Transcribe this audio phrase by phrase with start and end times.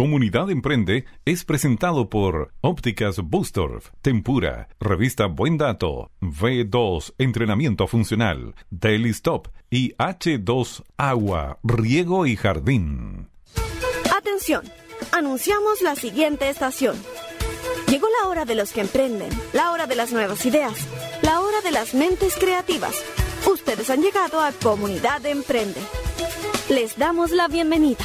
[0.00, 9.10] Comunidad Emprende es presentado por Ópticas Bustorf, Tempura, Revista Buen Dato, V2 Entrenamiento Funcional, Daily
[9.10, 13.28] Stop y H2 Agua, Riego y Jardín.
[14.16, 14.62] Atención,
[15.12, 16.96] anunciamos la siguiente estación.
[17.86, 20.78] Llegó la hora de los que emprenden, la hora de las nuevas ideas,
[21.20, 22.94] la hora de las mentes creativas.
[23.46, 25.82] Ustedes han llegado a Comunidad Emprende.
[26.70, 27.98] Les damos la bienvenida.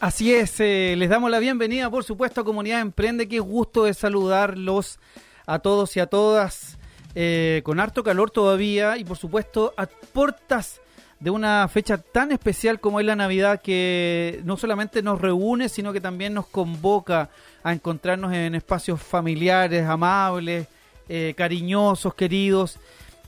[0.00, 3.26] Así es, eh, les damos la bienvenida, por supuesto, a Comunidad Emprende.
[3.26, 5.00] Qué gusto de saludarlos
[5.44, 6.78] a todos y a todas
[7.16, 10.80] eh, con harto calor todavía y, por supuesto, a puertas
[11.18, 15.92] de una fecha tan especial como es la Navidad que no solamente nos reúne, sino
[15.92, 17.30] que también nos convoca
[17.64, 20.68] a encontrarnos en espacios familiares, amables,
[21.08, 22.78] eh, cariñosos, queridos.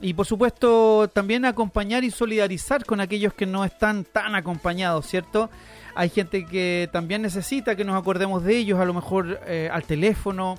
[0.00, 5.50] Y por supuesto también acompañar y solidarizar con aquellos que no están tan acompañados, ¿cierto?
[5.94, 9.84] Hay gente que también necesita que nos acordemos de ellos, a lo mejor eh, al
[9.84, 10.56] teléfono,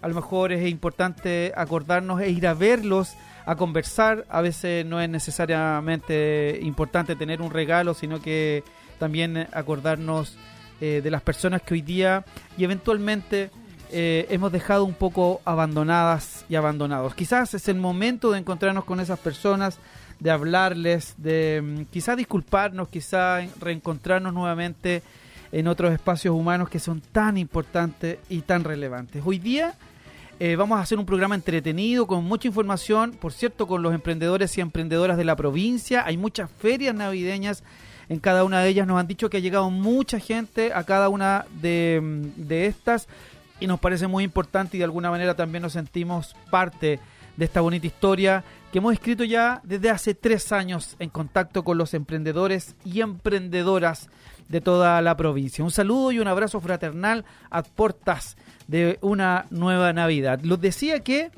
[0.00, 3.14] a lo mejor es importante acordarnos e ir a verlos,
[3.46, 4.24] a conversar.
[4.28, 8.64] A veces no es necesariamente importante tener un regalo, sino que
[8.98, 10.36] también acordarnos
[10.80, 12.24] eh, de las personas que hoy día
[12.58, 13.50] y eventualmente
[13.92, 17.14] eh, hemos dejado un poco abandonadas y abandonados.
[17.14, 19.78] Quizás es el momento de encontrarnos con esas personas,
[20.22, 25.02] de hablarles, de mm, quizá disculparnos, quizá reencontrarnos nuevamente
[25.50, 29.20] en otros espacios humanos que son tan importantes y tan relevantes.
[29.26, 29.74] Hoy día
[30.38, 34.56] eh, vamos a hacer un programa entretenido con mucha información, por cierto, con los emprendedores
[34.56, 36.04] y emprendedoras de la provincia.
[36.06, 37.64] Hay muchas ferias navideñas.
[38.08, 41.08] En cada una de ellas nos han dicho que ha llegado mucha gente a cada
[41.08, 43.08] una de, mm, de estas
[43.58, 47.60] y nos parece muy importante y de alguna manera también nos sentimos parte de esta
[47.60, 52.74] bonita historia que hemos escrito ya desde hace tres años en contacto con los emprendedores
[52.84, 54.08] y emprendedoras
[54.48, 55.64] de toda la provincia.
[55.64, 60.40] Un saludo y un abrazo fraternal a portas de una nueva Navidad.
[60.42, 61.30] Los decía que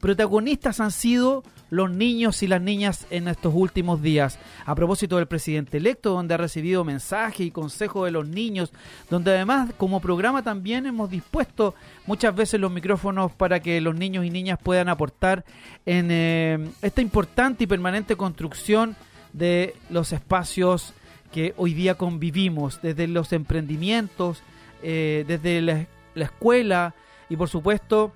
[0.00, 4.38] protagonistas han sido los niños y las niñas en estos últimos días.
[4.64, 8.72] A propósito del presidente electo, donde ha recibido mensajes y consejos de los niños,
[9.10, 11.74] donde además como programa también hemos dispuesto
[12.06, 15.44] muchas veces los micrófonos para que los niños y niñas puedan aportar
[15.84, 18.96] en eh, esta importante y permanente construcción
[19.32, 20.94] de los espacios
[21.32, 24.42] que hoy día convivimos, desde los emprendimientos,
[24.82, 26.94] eh, desde la, la escuela
[27.28, 28.12] y por supuesto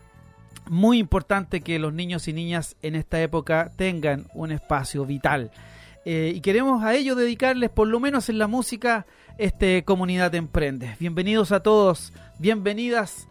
[0.68, 5.50] muy importante que los niños y niñas en esta época tengan un espacio vital.
[6.04, 9.06] Eh, y queremos a ellos dedicarles, por lo menos en la música,
[9.38, 10.96] este Comunidad Emprende.
[10.98, 13.28] Bienvenidos a todos, bienvenidas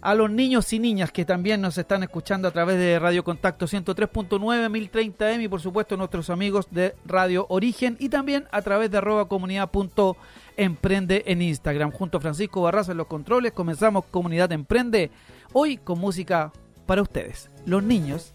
[0.00, 3.66] a los niños y niñas que también nos están escuchando a través de Radio Contacto
[3.66, 8.98] 103.9, 1030M y por supuesto nuestros amigos de Radio Origen y también a través de
[8.98, 11.90] arroba comunidad.emprende en Instagram.
[11.90, 15.10] Junto a Francisco Barraza en los controles comenzamos Comunidad Emprende
[15.52, 16.52] Hoy con música
[16.86, 18.32] para ustedes, los niños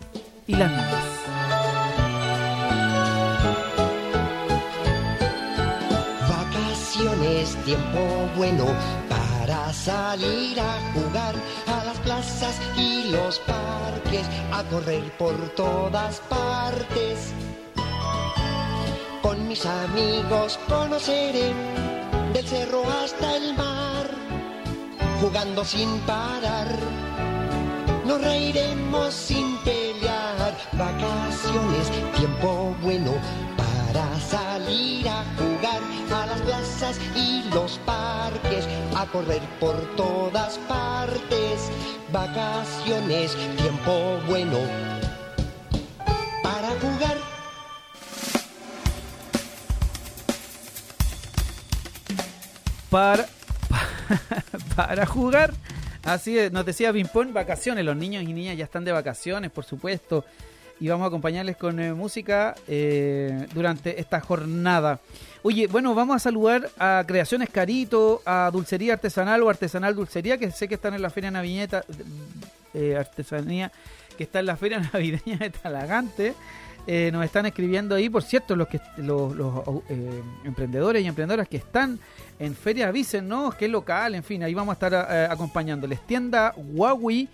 [0.48, 1.06] y las niñas.
[6.28, 8.66] Vacaciones, tiempo bueno
[9.10, 11.36] para salir a jugar
[11.68, 17.34] a las plazas y los parques, a correr por todas partes.
[19.22, 21.54] Con mis amigos conoceré
[22.34, 23.71] del cerro hasta el mar,
[25.22, 26.68] jugando sin parar
[28.12, 30.58] nos reiremos sin pelear.
[30.74, 33.14] Vacaciones, tiempo bueno
[33.56, 38.68] para salir a jugar a las plazas y los parques,
[38.98, 41.70] a correr por todas partes.
[42.12, 44.58] Vacaciones, tiempo bueno
[46.44, 47.18] para jugar.
[54.76, 55.54] para jugar
[56.04, 57.86] Así es, nos decía Pimpón, vacaciones.
[57.86, 60.26] Los niños y niñas ya están de vacaciones, por supuesto.
[60.80, 65.00] Y vamos a acompañarles con eh, música eh, durante esta jornada.
[65.44, 70.50] Oye, bueno, vamos a saludar a Creaciones Carito, a Dulcería Artesanal o Artesanal Dulcería, que
[70.50, 71.84] sé que están en la Feria Naviñeta,
[72.74, 73.72] eh, Artesanía,
[74.18, 76.34] que está en la Feria Navideña de Talagante.
[76.88, 79.34] Eh, nos están escribiendo ahí, por cierto, los que los,
[79.90, 82.00] eh, emprendedores y emprendedoras que están
[82.42, 83.52] en feria avisen, ¿no?
[83.52, 86.00] Que es local, en fin, ahí vamos a estar eh, acompañándoles.
[86.08, 87.30] Tienda Huawei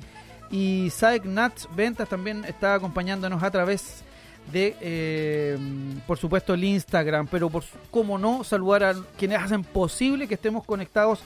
[0.51, 4.04] y Saek Nuts Ventas también está acompañándonos a través
[4.51, 5.57] de,
[6.06, 10.65] por supuesto, el Instagram, pero por cómo no, saludar a quienes hacen posible que estemos
[10.65, 11.21] conectados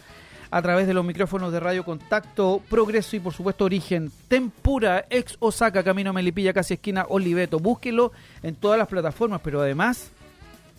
[0.51, 5.37] a través de los micrófonos de Radio Contacto, Progreso y por supuesto Origen, Tempura, ex
[5.39, 7.57] Osaka, Camino Melipilla, casi esquina Oliveto.
[7.57, 8.11] Búsquelo
[8.43, 10.11] en todas las plataformas, pero además,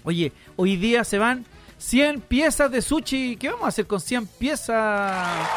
[0.04, 1.44] oye, hoy día se van
[1.82, 3.36] 100 piezas de sushi.
[3.36, 5.48] ¿Qué vamos a hacer con 100 piezas?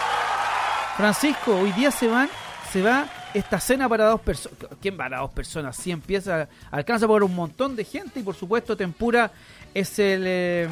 [0.98, 2.30] Francisco, hoy día se van,
[2.72, 4.58] se va esta cena para dos personas.
[4.82, 5.78] ¿Quién va a dos personas?
[5.78, 6.50] 100 piezas.
[6.72, 9.32] Alcanza por un montón de gente y por supuesto Tempura
[9.74, 10.68] es el, eh, eh,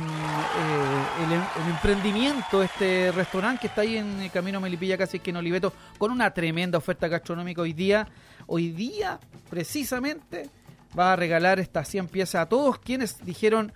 [1.24, 5.38] el, el, emprendimiento, este restaurante que está ahí en el Camino Melipilla, casi que en
[5.38, 8.08] Oliveto, con una tremenda oferta gastronómica hoy día.
[8.48, 10.50] Hoy día, precisamente,
[10.98, 13.72] va a regalar estas 100 piezas a todos quienes dijeron,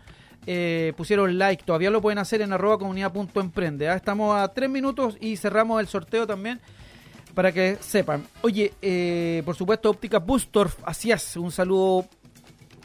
[0.48, 1.64] eh, pusieron like.
[1.66, 3.90] Todavía lo pueden hacer en arroba comunidad.emprende.
[3.90, 3.96] ¿ah?
[3.96, 6.62] Estamos a tres minutos y cerramos el sorteo también
[7.36, 8.26] para que sepan.
[8.42, 12.08] Oye, eh, por supuesto, Óptica Bustorf, así es, un saludo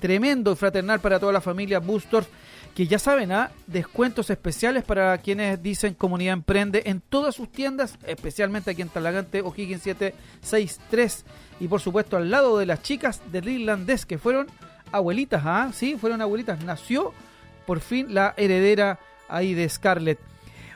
[0.00, 2.26] tremendo y fraternal para toda la familia Bustorf,
[2.74, 3.52] que ya saben, ¿ah?
[3.68, 9.40] descuentos especiales para quienes dicen Comunidad Emprende en todas sus tiendas, especialmente aquí en Talagante,
[9.40, 11.24] O'Higgins 763,
[11.60, 14.48] y por supuesto al lado de las chicas del irlandés, que fueron
[14.90, 15.70] abuelitas, ¿ah?
[15.72, 17.14] Sí, fueron abuelitas, nació
[17.62, 18.98] por fin la heredera
[19.28, 20.18] ahí de Scarlett.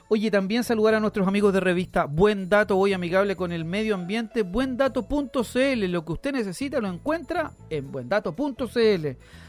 [0.08, 3.96] Oye, también saludar a nuestros amigos de revista Buen Dato, hoy amigable con el medio
[3.96, 5.84] ambiente, buendato.cl.
[5.88, 9.06] Lo que usted necesita lo encuentra en buendato.cl.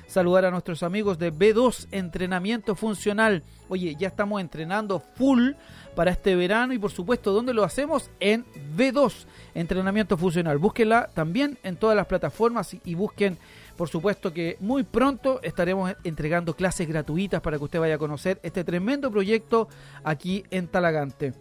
[0.08, 3.44] Saludar a nuestros amigos de B2 Entrenamiento Funcional.
[3.70, 5.52] Oye, ya estamos entrenando full
[5.98, 8.12] para este verano y por supuesto, ¿dónde lo hacemos?
[8.20, 8.46] En
[8.78, 10.60] B2 Entrenamiento Funcional.
[10.60, 13.40] Búsquenla también en todas las plataformas y busquen
[13.76, 18.40] por supuesto que muy pronto estaremos entregando clases gratuitas para que usted vaya a conocer
[18.44, 19.70] este tremendo proyecto
[20.04, 21.34] aquí en Talagante.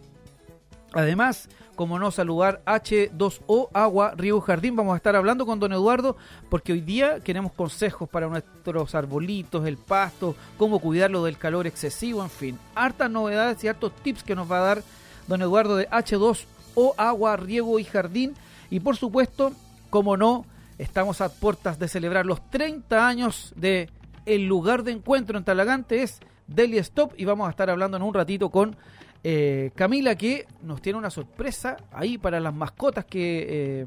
[0.97, 6.17] Además, como no saludar H2O Agua Río Jardín, vamos a estar hablando con don Eduardo
[6.49, 12.23] porque hoy día queremos consejos para nuestros arbolitos, el pasto, cómo cuidarlo del calor excesivo,
[12.23, 14.83] en fin, hartas novedades y hartos tips que nos va a dar
[15.27, 18.33] don Eduardo de H2O Agua Riego y Jardín.
[18.71, 19.51] Y por supuesto,
[19.91, 20.45] como no,
[20.77, 23.89] Estamos a puertas de celebrar los 30 años de
[24.27, 28.03] el lugar de encuentro en Talagante, es Deli Stop, y vamos a estar hablando en
[28.03, 28.75] un ratito con
[29.23, 33.85] eh, Camila, que nos tiene una sorpresa ahí para las mascotas que eh,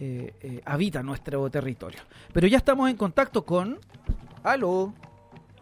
[0.00, 2.00] eh, eh, habitan nuestro territorio.
[2.32, 3.78] Pero ya estamos en contacto con...
[4.44, 4.92] Aló.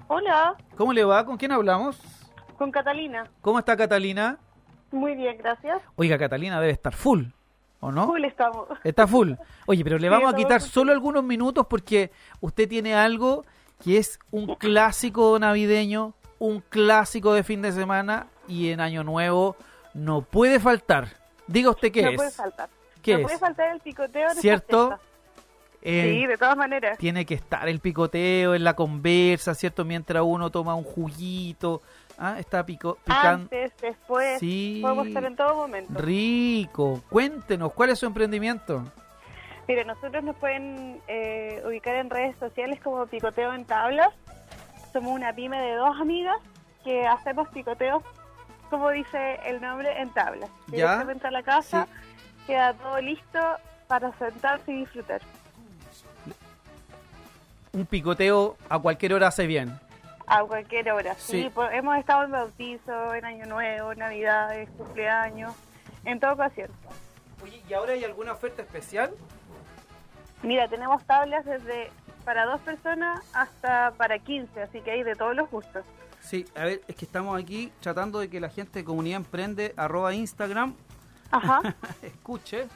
[0.08, 1.25] Hola, ¿Cómo le va?
[1.25, 1.99] ¿Con quién hablamos?
[2.56, 3.28] con Catalina.
[3.40, 4.38] ¿Cómo está Catalina?
[4.90, 5.81] Muy bien, gracias.
[5.96, 7.25] Oiga, Catalina debe estar full,
[7.81, 8.06] ¿o no?
[8.06, 8.69] Full estamos.
[8.84, 9.32] Está full.
[9.67, 13.44] Oye, pero le Sí, vamos a quitar solo algunos minutos porque usted tiene algo
[13.82, 19.56] que es un clásico navideño, un clásico de fin de semana y en Año Nuevo
[19.94, 21.08] no puede faltar.
[21.46, 22.16] Diga usted qué no es.
[22.16, 22.69] puede faltar.
[23.02, 23.25] ¿Qué no es?
[23.25, 24.98] puede faltar el picoteo ¿Cierto?
[25.82, 26.98] Eh, Sí, de todas maneras.
[26.98, 29.84] tiene que estar el picoteo en la conversa, ¿cierto?
[29.84, 31.82] Mientras uno toma un juguito.
[32.19, 33.43] Ah, está pico, picando.
[33.44, 34.81] Antes, después, Sí.
[34.82, 35.92] podemos estar en todo momento.
[36.00, 37.02] Rico.
[37.10, 38.82] Cuéntenos, ¿cuál es su emprendimiento?
[39.69, 44.08] Mire, nosotros nos pueden eh, ubicar en redes sociales como Picoteo en Tablas.
[44.92, 46.37] Somos una pyme de dos amigas
[46.84, 48.02] que hacemos picoteos,
[48.68, 50.50] como dice el nombre, en tablas.
[50.68, 50.76] Ya.
[50.76, 51.86] Directamente a la casa,
[52.46, 53.40] queda todo listo
[53.88, 55.20] para sentarse y disfrutar.
[57.72, 59.78] Un picoteo a cualquier hora hace bien.
[60.26, 61.14] A cualquier hora.
[61.18, 61.42] Sí.
[61.44, 65.54] Sí, po- hemos estado en bautizo, en Año Nuevo, Navidades, cumpleaños,
[66.04, 66.70] en toda ocasión.
[67.42, 69.12] Oye, ¿y ahora hay alguna oferta especial?
[70.42, 71.90] Mira, tenemos tablas desde
[72.24, 75.84] para dos personas hasta para 15, así que hay de todos los gustos.
[76.26, 79.73] Sí, a ver, es que estamos aquí tratando de que la gente de Comunidad Emprende,
[79.76, 80.75] arroba Instagram,
[81.30, 81.61] Ajá.
[82.02, 82.66] escuche.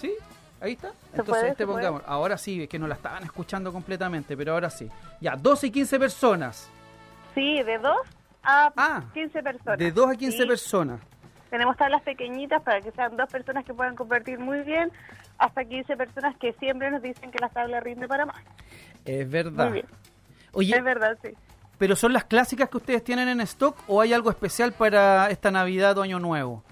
[0.00, 0.14] ¿Sí?
[0.62, 0.88] Ahí está.
[1.12, 1.76] Entonces, puede, este puede.
[1.78, 2.02] pongamos.
[2.06, 4.88] Ahora sí, es que no la estaban escuchando completamente, pero ahora sí.
[5.20, 6.70] Ya, 12 y 15 personas.
[7.34, 7.96] Sí, de 2
[8.42, 9.78] a Ah, 15 personas.
[9.78, 11.00] De 2 a 15 Sí, personas.
[11.50, 14.90] Tenemos tablas pequeñitas para que sean dos personas que puedan compartir muy bien,
[15.36, 18.36] hasta 15 personas que siempre nos dicen que las tablas rinden para más.
[19.04, 19.64] Es verdad.
[19.64, 19.86] Muy bien.
[20.52, 21.30] Oye, Es verdad, sí.
[21.80, 25.50] ¿Pero son las clásicas que ustedes tienen en stock o hay algo especial para esta
[25.50, 26.62] Navidad o Año Nuevo?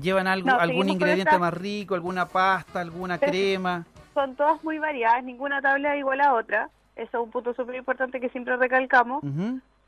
[0.00, 3.84] ¿Llevan algo, No, algún ingrediente más rico, alguna pasta, alguna Pero- crema?
[4.14, 6.70] Son todas muy variadas, ninguna tabla es igual a otra.
[6.94, 9.24] Eso es un punto súper importante que siempre recalcamos.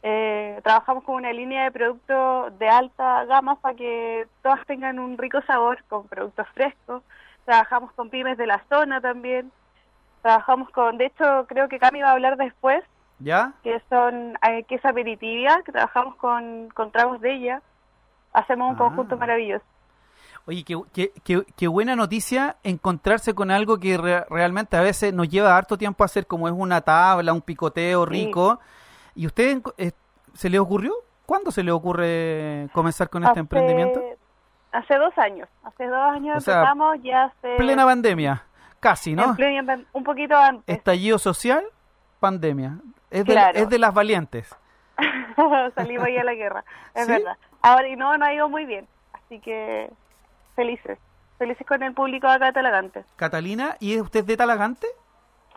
[0.03, 5.17] Eh, trabajamos con una línea de productos de alta gama para que todas tengan un
[5.17, 7.05] rico sabor con productos frescos.
[7.45, 9.53] Trabajamos con pymes de la zona también.
[10.23, 12.83] Trabajamos con, de hecho, creo que Cami va a hablar después,
[13.21, 13.53] ¿Ya?
[13.63, 17.63] que son eh, queso aperitivia, que trabajamos con, con tragos de ella.
[18.33, 18.79] Hacemos un Ah.
[18.79, 19.65] conjunto maravilloso.
[20.47, 25.15] Oye, qué, qué- qué- qué buena noticia encontrarse con algo que re- realmente a veces
[25.15, 28.11] nos lleva harto tiempo hacer, como es una tabla, un picoteo Sí.
[28.11, 28.61] rico.
[29.15, 29.93] ¿Y usted eh,
[30.35, 30.93] se le ocurrió?
[31.25, 34.03] ¿Cuándo se le ocurre comenzar con este Hace- emprendimiento?
[34.73, 35.49] Hace dos años.
[35.63, 37.57] Hace dos años O sea, empezamos, ya hace...
[37.57, 38.45] Plena pandemia,
[38.81, 39.25] casi, ¿no?
[39.31, 40.77] en plena un poquito antes.
[40.77, 41.65] Estallido social,
[42.21, 42.79] pandemia.
[43.15, 43.59] Es de, Claro.
[43.59, 44.55] es de las valientes.
[45.75, 47.13] Salimos ahí a la guerra, es ¿Sí?
[47.13, 47.37] verdad.
[47.63, 48.87] Ahora, y no, no ha ido muy bien.
[49.13, 49.89] Así que
[50.57, 50.99] felices.
[51.39, 53.05] Felices con el público acá de Talagante.
[53.17, 54.87] Catalina, ¿y es usted de Talagante?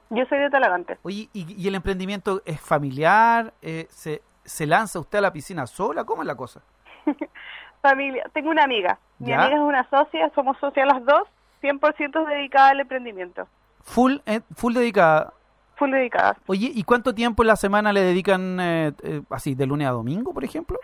[0.10, 0.98] Yo soy de Talagante.
[1.04, 3.54] Oye, ¿y, y el emprendimiento es familiar?
[3.62, 6.04] Eh, se, ¿Se lanza usted a la piscina sola?
[6.06, 6.62] ¿Cómo es la cosa?
[7.82, 8.98] Familia, tengo una amiga.
[9.20, 9.42] Mi ¿Ya?
[9.42, 11.28] amiga es una socia, somos socias las dos,
[11.62, 13.48] 100% dedicada al emprendimiento.
[13.84, 15.34] Full, eh, full dedicada.
[15.78, 16.38] Full dedicadas.
[16.48, 19.92] Oye, ¿y cuánto tiempo en la semana le dedican eh, eh, así, de lunes a
[19.92, 20.80] domingo, por ejemplo?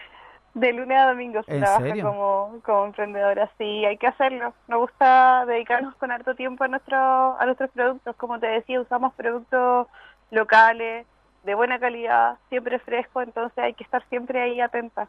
[0.54, 2.06] De lunes a domingo se ¿En trabaja serio?
[2.06, 3.50] como, como emprendedora.
[3.58, 4.54] Sí, hay que hacerlo.
[4.68, 8.16] Nos gusta dedicarnos con harto tiempo a, nuestro, a nuestros productos.
[8.18, 9.88] Como te decía, usamos productos
[10.30, 11.08] locales,
[11.44, 15.08] de buena calidad, siempre frescos, entonces hay que estar siempre ahí atenta.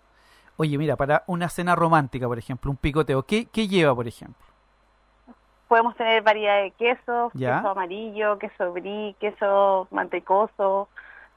[0.56, 4.44] Oye, mira, para una cena romántica, por ejemplo, un picoteo, ¿qué, qué lleva, por ejemplo?
[5.68, 7.56] Podemos tener variedad de quesos, Ya.
[7.56, 10.88] queso amarillo, queso brie, queso mantecoso.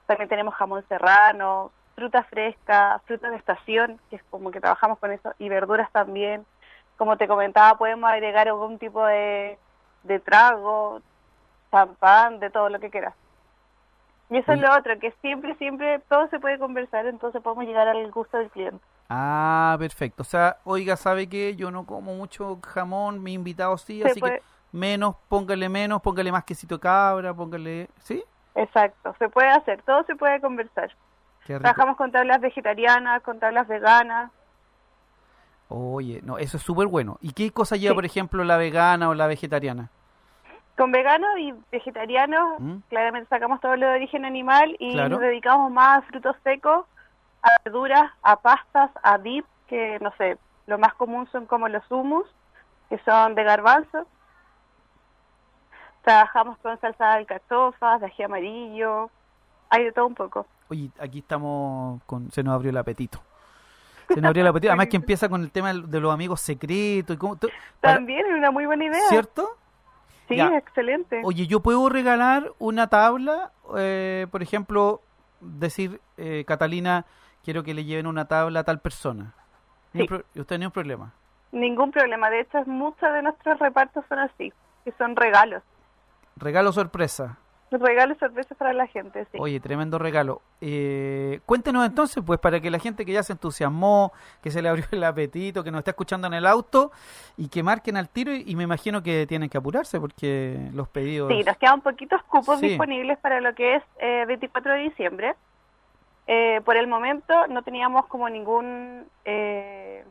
[0.05, 5.11] También tenemos jamón serrano, fruta fresca, fruta de estación, que es como que trabajamos con
[5.11, 6.45] eso, y verduras también.
[6.97, 9.57] Como te comentaba, podemos agregar algún tipo de,
[10.03, 11.01] de trago,
[11.71, 13.13] champán, de todo lo que quieras.
[14.29, 17.87] Y eso es lo otro, que siempre, siempre todo se puede conversar, entonces podemos llegar
[17.87, 18.83] al gusto del cliente.
[19.09, 20.21] Ah, perfecto.
[20.23, 21.55] O sea, oiga, ¿sabe qué?
[21.55, 26.01] Yo no como mucho jamón, mi invitado sí, Se así puede- que menos, póngale menos,
[26.01, 27.89] póngale más quesito de cabra, póngale...
[27.99, 28.23] ¿Sí?
[28.55, 30.91] Exacto, se puede hacer, todo se puede conversar.
[31.45, 34.31] Trabajamos con tablas vegetarianas, con tablas veganas.
[35.69, 37.17] Oye, no, eso es súper bueno.
[37.21, 37.95] ¿Y qué cosa lleva, Sí.
[37.95, 39.89] por ejemplo, la vegana o la vegetariana?
[40.77, 42.75] Con veganos y vegetarianos, ¿Mm?
[42.89, 45.09] claramente sacamos todo lo de origen animal y Claro.
[45.09, 46.85] nos dedicamos más a frutos secos,
[47.47, 50.37] a verduras, a pastas, a dip, que no sé,
[50.67, 52.25] lo más común son como los hummus,
[52.89, 54.05] que son de garbanzo.
[56.03, 59.09] Trabajamos con salsa de alcachofas, de ají amarillo,
[59.69, 60.45] hay de todo un poco.
[60.69, 62.31] Oye, aquí estamos con...
[62.31, 63.19] Se nos abrió el apetito.
[64.07, 64.71] Se nos abrió el apetito.
[64.71, 67.37] Además que empieza con el tema de los amigos secretos y cómo...
[67.81, 69.07] También es una muy buena idea.
[69.09, 69.49] ¿Cierto?
[70.29, 70.57] Sí, Ya.
[70.57, 71.21] excelente.
[71.23, 75.01] Oye, yo puedo regalar una tabla, eh, por ejemplo,
[75.41, 77.05] decir, eh, Catalina,
[77.47, 79.33] quiero que le lleven una tabla a tal persona.
[79.93, 80.05] Sí.
[80.35, 81.13] ¿Usted ni un problema?
[81.53, 82.29] Ningún problema.
[82.29, 84.51] De hecho, muchos de nuestros repartos son así,
[84.83, 85.63] que son regalos.
[86.35, 87.37] Regalo sorpresa.
[87.71, 89.37] Regalos sorpresas para la gente, sí.
[89.39, 90.41] Oye, tremendo regalo.
[90.59, 94.11] Eh, cuéntenos entonces, pues, para que la gente que ya se entusiasmó,
[94.41, 96.91] que se le abrió el apetito, que nos está escuchando en el auto
[97.37, 100.89] y que marquen al tiro y, y me imagino que tienen que apurarse porque los
[100.89, 101.31] pedidos...
[101.31, 102.67] Sí, nos quedan poquitos cupos Sí.
[102.67, 105.35] disponibles para lo que es eh, 24 de diciembre.
[106.27, 110.03] Eh, por el momento no teníamos como ningún, eh,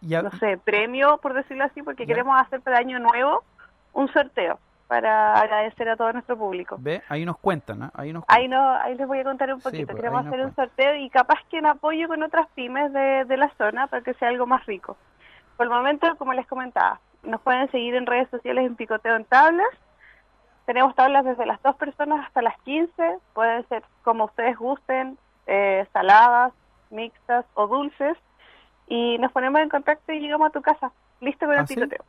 [0.00, 2.14] Ya- no sé, premio, por decirlo así, porque Ya.
[2.14, 3.44] queremos hacer para Año Nuevo
[3.92, 6.76] un sorteo para agradecer a todo nuestro público.
[6.78, 7.02] ¿Ve?
[7.08, 7.90] Ahí nos cuentan, ¿ah?
[7.94, 9.86] Ahí nos Ahí no, ahí les voy a contar un Sí, poquito.
[9.86, 13.36] pues, Queremos hacer un sorteo y capaz que en apoyo con otras pymes de, de
[13.36, 14.96] la zona para que sea algo más rico.
[15.56, 19.24] Por el momento, como les comentaba, nos pueden seguir en redes sociales en Picoteo en
[19.24, 19.66] Tablas.
[20.66, 23.18] Tenemos tablas desde las dos personas hasta las 15.
[23.34, 26.52] Pueden ser como ustedes gusten, eh, saladas,
[26.90, 28.16] mixtas o dulces.
[28.88, 30.92] Y nos ponemos en contacto y llegamos a tu casa.
[31.20, 32.04] Listo con el picoteo.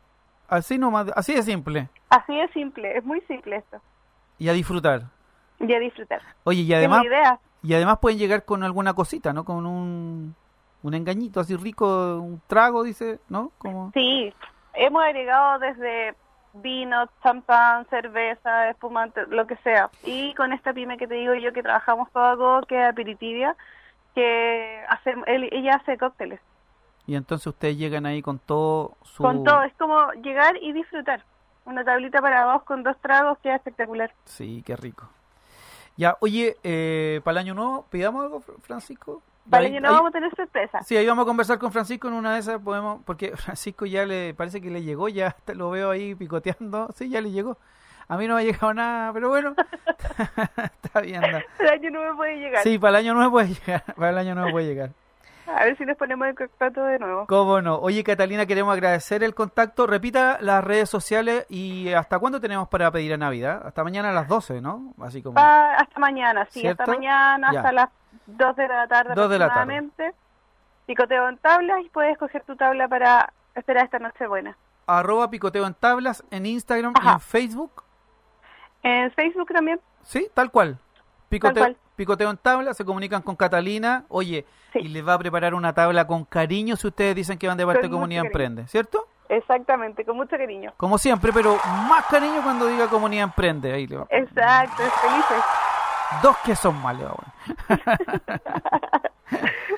[0.47, 1.89] Así nomás, así de simple.
[2.09, 3.81] Así de simple, es muy simple esto.
[4.37, 5.03] Y a disfrutar.
[5.59, 6.21] Y a disfrutar.
[6.43, 7.39] Oye, y además, idea.
[7.63, 9.43] y además pueden llegar con alguna cosita, ¿no?
[9.43, 10.35] Con un,
[10.83, 13.51] un engañito así rico, un trago, dice, ¿no?
[13.57, 13.91] Como...
[13.93, 14.33] Sí,
[14.73, 16.15] hemos agregado desde
[16.61, 19.89] vino, champán, cerveza, espumante, lo que sea.
[20.05, 23.55] Y con esta pyme que te digo yo que trabajamos todo que es Aperitivia,
[24.15, 26.39] que hace, él- ella hace cócteles.
[27.05, 29.23] Y entonces ustedes llegan ahí con todo su...
[29.23, 31.23] Con todo, es como llegar y disfrutar.
[31.65, 34.11] Una tablita para dos con dos tragos queda espectacular.
[34.25, 35.07] Sí, qué rico.
[35.95, 39.21] Ya, oye, eh, para el año nuevo, ¿pidamos algo, Fr- Francisco?
[39.49, 40.81] Para Ahí- el año no ahí- vamos a tener sorpresa.
[40.83, 44.05] Sí, ahí vamos a conversar con Francisco en una de esas, podemos, porque Francisco ya
[44.05, 47.57] le, parece que le llegó, ya lo veo ahí picoteando, sí, ya le llegó.
[48.09, 49.53] A mí no me ha llegado nada, pero bueno,
[50.83, 51.23] está bien.
[51.23, 51.43] anda.
[51.59, 52.63] El año no me puede llegar.
[52.63, 54.89] Sí, para el año nuevo puede llegar, para el año nuevo puede llegar.
[55.47, 57.25] A ver si nos ponemos en contacto de nuevo.
[57.25, 57.77] ¿Cómo no?
[57.79, 59.87] Oye, Catalina, queremos agradecer el contacto.
[59.87, 63.61] Repita las redes sociales y ¿hasta cuándo tenemos para pedir a Navidad?
[63.65, 64.93] Hasta mañana a las 12, ¿no?
[65.01, 65.35] Así como...
[65.35, 66.83] Pa- hasta mañana, sí, ¿Cierto?
[66.83, 67.59] hasta mañana, Ya.
[67.59, 67.89] hasta las
[68.27, 69.61] 2 de la tarde Dos de la tarde.
[69.61, 70.13] aproximadamente.
[70.85, 74.55] Picoteo en tablas y puedes escoger tu tabla para esperar esta noche buena.
[74.85, 77.83] Arroba picoteo en tablas en Instagram y en Facebook.
[78.83, 80.77] En Facebook también, Sí, tal cual.
[81.27, 81.77] Picoteo, cual.
[81.97, 84.05] picoteo en tablas, se comunican con Catalina.
[84.07, 84.79] Oye, Sí.
[84.79, 87.65] y les va a preparar una tabla con cariño si ustedes dicen que van de
[87.65, 88.25] parte de Con mucho Comunidad.
[88.25, 89.07] Emprende, ¿cierto?
[89.29, 90.71] exactamente, con mucho cariño.
[90.77, 91.57] Como siempre, pero
[91.89, 93.73] más cariño cuando diga Comunidad Emprende.
[93.73, 94.07] Ahí le va.
[94.09, 95.43] Exacto, felices.
[96.23, 97.11] Dos que son malos.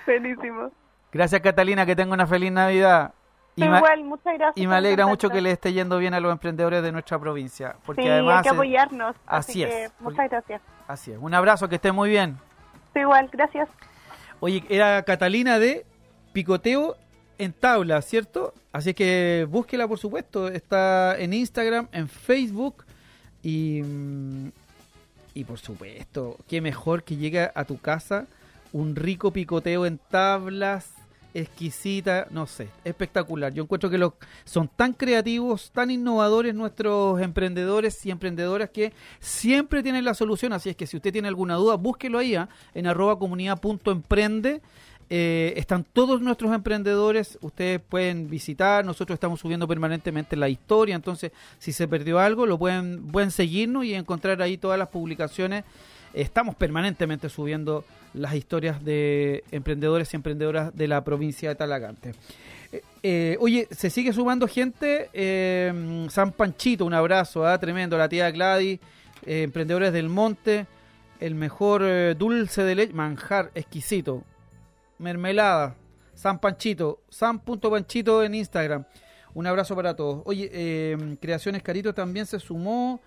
[0.05, 0.71] Buenísimo.
[1.11, 3.13] Gracias Catalina, que tenga una feliz Navidad.
[3.55, 4.53] Y, Igual, muchas gracias.
[4.55, 7.75] y me alegra mucho que le esté yendo bien a los emprendedores de nuestra provincia.
[7.85, 8.37] Porque Sí, además...
[8.37, 9.15] hay que apoyarnos.
[9.25, 10.61] así Así, es, que porque- muchas gracias.
[10.87, 11.17] Así es.
[11.19, 12.37] Un abrazo, que esté muy bien.
[12.95, 13.67] Igual, gracias.
[14.39, 15.85] Oye, era Catalina de
[16.31, 16.95] Picoteo
[17.37, 18.53] en Tabla, ¿cierto?
[18.71, 20.47] Así que búsquela, por supuesto.
[20.47, 22.85] Está en Instagram, en Facebook
[23.43, 24.49] y, mm,
[25.33, 28.27] y por supuesto, qué mejor que llegue a tu casa
[28.71, 30.93] un rico picoteo en tablas,
[31.33, 33.53] exquisita, no sé, espectacular.
[33.53, 34.13] Yo encuentro que los,
[34.45, 40.53] son tan creativos, tan innovadores nuestros emprendedores y emprendedoras que siempre tienen la solución.
[40.53, 42.49] Así es que si usted tiene alguna duda, búsquelo ahí ¿ah?
[42.73, 44.61] en arroba comunidad.emprende.
[45.09, 51.31] Eh, están todos nuestros emprendedores, ustedes pueden visitar, nosotros estamos subiendo permanentemente la historia, entonces
[51.57, 55.63] si se perdió algo lo pueden, pueden seguirnos y encontrar ahí todas las publicaciones.
[56.13, 62.13] Estamos permanentemente subiendo las historias de emprendedores y emprendedoras de la provincia de Talagante.
[62.71, 65.09] Eh, eh, oye, se sigue sumando gente.
[65.13, 67.97] eh, San Panchito, un abrazo, ah, tremendo.
[67.97, 68.79] La tía Gladys,
[69.25, 70.65] emprendedores del monte,
[71.19, 71.83] el mejor
[72.17, 74.23] dulce de leche, manjar exquisito,
[74.99, 75.75] mermelada,
[76.13, 78.85] San Panchito, san.panchito en Instagram.
[79.33, 80.21] Un abrazo para todos.
[80.25, 83.01] Oye, eh, Creaciones Carito también se sumó.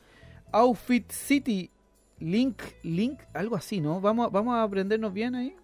[0.50, 1.70] Outfit City,
[2.18, 4.00] Link, Link, algo así, ¿no?
[4.00, 5.54] Vamos, vamos a aprendernos bien ahí.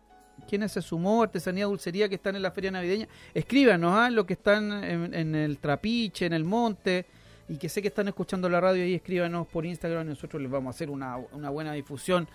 [0.49, 1.23] ¿Quiénes se sumó?
[1.23, 3.09] Artesanía, dulcería que están en la feria navideña.
[3.35, 4.11] Escríbanos, ¿ah?
[4.11, 7.07] Los que están en, el trapiche, en el monte,
[7.49, 10.51] y que sé que están escuchando la radio ahí, escríbanos por Instagram y nosotros les
[10.51, 12.29] vamos a hacer una, una buena difusión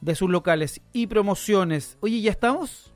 [0.00, 1.96] de sus locales y promociones.
[2.00, 2.93] Oye, ¿ya estamos?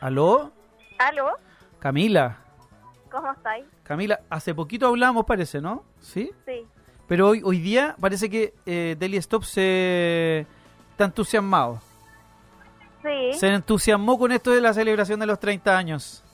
[0.00, 0.52] ¿Aló?
[0.98, 1.30] ¿Aló?
[1.78, 2.38] Camila.
[3.10, 3.64] ¿Cómo estáis?
[3.82, 5.84] Camila, hace poquito hablamos, parece, ¿no?
[6.00, 6.30] ¿Sí?
[6.46, 6.66] Sí.
[7.06, 10.46] Pero hoy, hoy día parece que eh, Deli Stop se
[10.90, 11.80] está entusiasmado.
[13.02, 16.24] Sí, Se entusiasmó con esto de la celebración de los 30 años.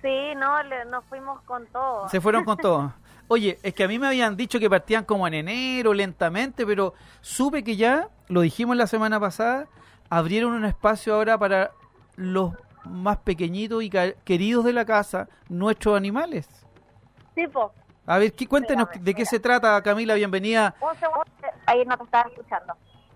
[0.00, 2.08] sí, no, le- nos fuimos con todo.
[2.08, 2.92] Se fueron con todo.
[3.28, 6.94] Oye, es que a mí me habían dicho que partían como en enero, lentamente, pero
[7.20, 9.68] supe que ya, lo dijimos la semana pasada,
[10.10, 11.70] abrieron un espacio ahora para
[12.16, 12.52] los
[12.84, 13.90] más pequeñitos y
[14.24, 16.48] queridos de la casa, nuestros animales.
[17.34, 17.72] Tipo,
[18.06, 20.74] A ver, ¿qué, cuéntenos Espérame, de qué se trata, Camila, bienvenida.
[20.80, 21.24] un segundo,
[21.66, 22.74] ahí no te estaba escuchando.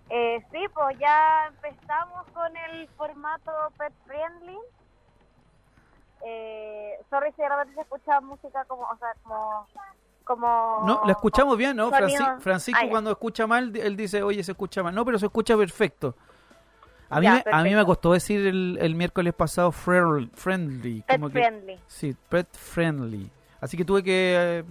[0.09, 4.59] Eh, sí, pues ya empezamos con el formato pet friendly.
[6.24, 9.66] Eh, sorry si de repente se escucha música como, o sea, como...
[10.24, 11.90] como No, la escuchamos bien, ¿no?
[12.40, 14.94] Francisco cuando escucha mal, él dice, oye, se escucha mal.
[14.94, 16.14] No, pero se escucha perfecto.
[17.09, 20.29] A mí, Ya, me, a mí me costó decir el, el miércoles pasado friendly.
[20.35, 21.79] friendly Pet como que- friendly.
[21.87, 23.31] sí, pet friendly.
[23.61, 24.64] Así que tuve que eh,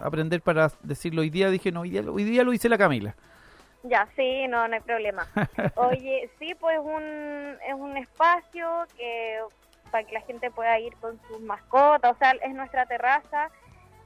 [0.00, 1.50] aprender para decirlo hoy día.
[1.50, 3.14] Dije, no, hoy día, hoy día lo dice la Camila.
[3.82, 5.26] Ya, sí, no, no hay problema.
[5.76, 7.02] Oye, sí, pues un,
[7.66, 9.38] es un espacio que
[9.90, 13.50] para que la gente pueda ir con sus mascotas, o sea, es nuestra terraza,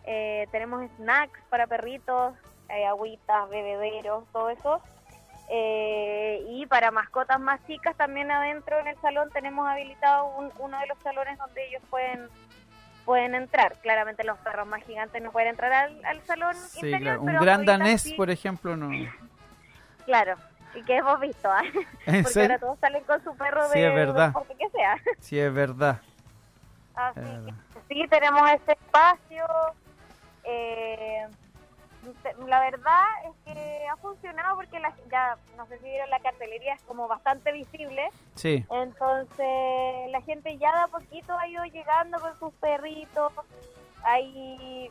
[0.05, 2.35] eh, tenemos snacks para perritos,
[2.69, 4.83] eh, agüitas, bebederos, todo eso.
[5.53, 10.79] Eh, y para mascotas más chicas también adentro en el salón tenemos habilitado un- uno
[10.79, 12.29] de los salones donde ellos pueden
[13.05, 13.75] pueden entrar.
[13.83, 17.21] Claramente los perros más gigantes no pueden entrar al, al salón Sí, interior, claro.
[17.23, 18.91] Un pero gran danés, sí, por ejemplo, no.
[20.07, 20.35] Claro,
[20.75, 21.49] y que hemos visto.
[22.07, 22.43] ¿En porque serio?
[22.43, 24.33] ahora todos salen con su perro Sí, de es verdad.
[24.57, 24.97] que sea.
[25.19, 26.01] Sí, es verdad.
[26.95, 27.55] Así Es que verdad.
[27.89, 29.45] sí, tenemos este espacio.
[30.45, 31.27] eh,
[32.47, 36.75] la verdad es que ha funcionado porque la, ya, no sé si vieron la cartelería,
[36.75, 38.11] es como bastante visible.
[38.35, 38.65] Sí.
[38.71, 43.33] Entonces la gente ya de a poquito ha ido llegando con sus perritos.
[44.05, 44.91] Hay,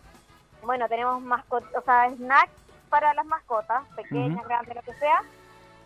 [0.63, 2.51] bueno, tenemos mascotas, o sea, snacks
[2.89, 5.21] para las mascotas, pequeñas, grandes, lo que sea.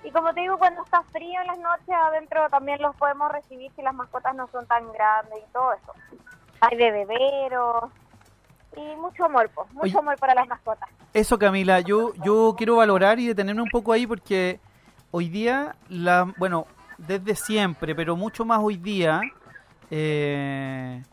[0.04, 3.72] Y como te digo, cuando está frío en las noches, adentro también los podemos recibir
[3.76, 5.94] si las mascotas no son tan grandes y todo eso.
[6.60, 7.92] Hay bebederos
[8.76, 9.98] y mucho amor, pues, mucho Oye.
[9.98, 10.90] amor para las mascotas.
[11.14, 14.60] Eso, Camila, yo, yo quiero valorar y detenerme un poco ahí porque
[15.12, 16.66] hoy día, la, bueno,
[16.98, 19.22] desde siempre, pero mucho más hoy día,
[19.92, 21.04] eh,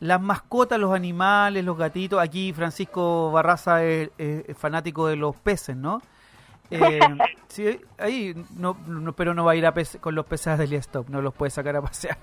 [0.00, 5.36] las mascotas, los animales, los gatitos, aquí Francisco Barraza es, es- es fanático de los
[5.36, 6.00] peces, ¿no?
[6.70, 6.98] Eh,
[7.48, 10.72] sí, ahí, no, no- pero no va a ir a pece- con los peces del
[10.74, 12.16] stop, no los puede sacar a pasear.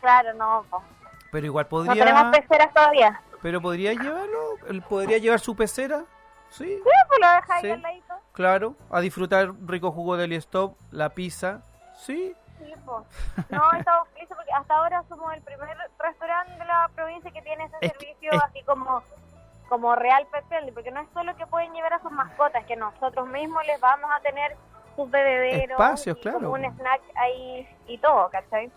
[0.00, 0.82] Claro, no, po.
[1.32, 3.20] Pero igual no podría, tenemos peceras todavía.
[3.44, 6.04] Pero podría llevarlo, él podría llevar su pecera,
[6.48, 7.70] sí, Sí, pues lo deja ahí Sí.
[7.72, 8.14] al ladito.
[8.32, 11.60] Claro, a disfrutar rico jugo de Stop, la pizza.
[11.94, 13.04] Sí, Sí, po.
[13.50, 17.64] No, estamos felices porque hasta ahora somos el primer restaurante de la provincia que tiene
[17.64, 19.02] ese Es que- servicio es- así como
[19.68, 23.26] como real pet porque no es solo que pueden llevar a sus mascotas, que nosotros
[23.28, 24.56] mismos les vamos a tener
[24.96, 25.72] sus bebederos.
[25.72, 26.50] Espacios, y claro.
[26.50, 28.70] un snack ahí y todo, ¿cachai?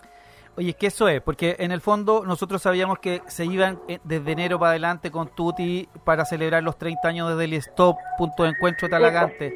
[0.57, 3.99] Oye, es que eso es, porque en el fondo nosotros sabíamos que se iban eh,
[4.03, 8.43] desde enero para adelante con Tuti para celebrar los 30 años de Daily Stop, punto
[8.43, 9.53] de encuentro talagante.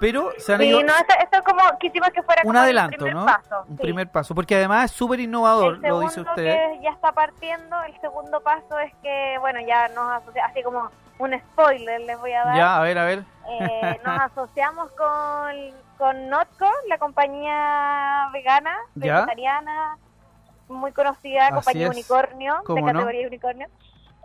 [0.00, 2.58] Pero se han Sí, ido no, esto, esto es como, quisimos que fuera un como
[2.58, 3.26] el adelanto, primer ¿no?
[3.26, 3.82] paso, un sí.
[3.82, 6.44] primer paso, porque además es súper innovador, el lo dice usted.
[6.44, 10.88] que ya está partiendo, el segundo paso es que, bueno, ya nos asociamos, así como
[11.18, 12.56] un spoiler les voy a dar.
[12.56, 13.24] Ya, a ver, a ver.
[13.50, 15.56] Eh, nos asociamos con,
[15.98, 19.14] con Notco, la compañía vegana, Ya.
[19.14, 19.98] vegetariana,
[20.68, 21.90] muy conocida, Así compañía es.
[21.90, 22.92] unicornio, de ¿Cómo no?
[22.92, 23.68] categoría unicornio.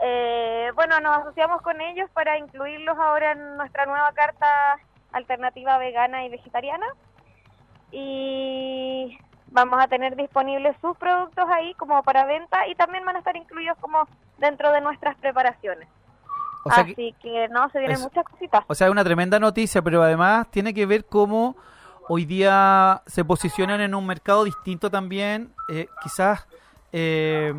[0.01, 4.47] Eh, bueno, nos asociamos con ellos para incluirlos ahora en nuestra nueva carta
[5.13, 6.85] alternativa vegana y vegetariana.
[7.91, 13.19] Y vamos a tener disponibles sus productos ahí como para venta y también van a
[13.19, 14.07] estar incluidos como
[14.39, 15.87] dentro de nuestras preparaciones.
[16.65, 18.63] O sea, que, Así que, no, se vienen es- muchas cositas.
[18.67, 21.55] o sea, es una tremenda noticia, pero además tiene que ver cómo
[22.09, 26.45] hoy día se posicionan en un mercado distinto también, eh, quizás
[26.91, 27.53] eh,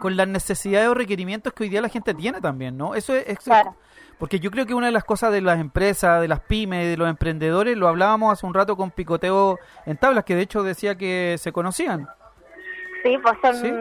[0.00, 2.94] con las necesidades o requerimientos que hoy día la gente tiene también, ¿no?
[2.94, 3.76] Eso es, eso- Claro.
[4.18, 6.96] porque yo creo que una de las cosas de las empresas, de las pymes, de
[6.96, 10.96] los emprendedores, lo hablábamos hace un rato con Picoteo en tablas, que de hecho decía
[10.96, 12.08] que se conocían.
[13.02, 13.72] Sí, pues son ¿Sí?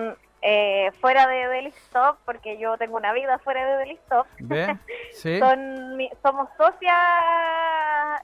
[0.42, 4.26] Eh, fuera de Deli Stop, porque yo tengo una vida fuera de Deli Stop.
[4.40, 4.78] ¿Ve?
[5.14, 5.40] Sí.
[5.40, 6.96] Son, mi- somos socias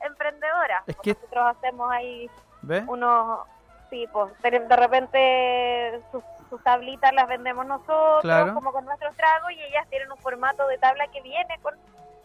[0.01, 0.84] emprendedoras.
[0.88, 2.30] Es que- Nosotros hacemos ahí
[2.62, 2.84] ¿Ve?
[2.88, 3.39] unos,
[3.89, 8.53] sí, pues de de repente sus, sus tablitas las vendemos nosotros, Claro.
[8.53, 11.75] como con nuestros tragos, y ellas tienen un formato de tabla que viene con,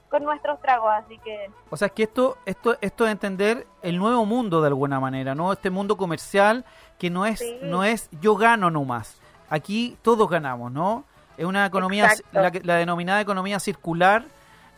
[0.09, 3.99] con nuestros tragos, así que O sea, es que esto, esto, esto es entender el
[3.99, 5.53] nuevo mundo de alguna manera, ¿no?
[5.53, 6.65] Este mundo comercial
[6.99, 7.59] que no es, Sí.
[7.63, 9.21] no es yo gano nomás.
[9.53, 11.05] Aquí todos ganamos, ¿no?
[11.37, 14.25] Es una economía, la, la denominada economía circular,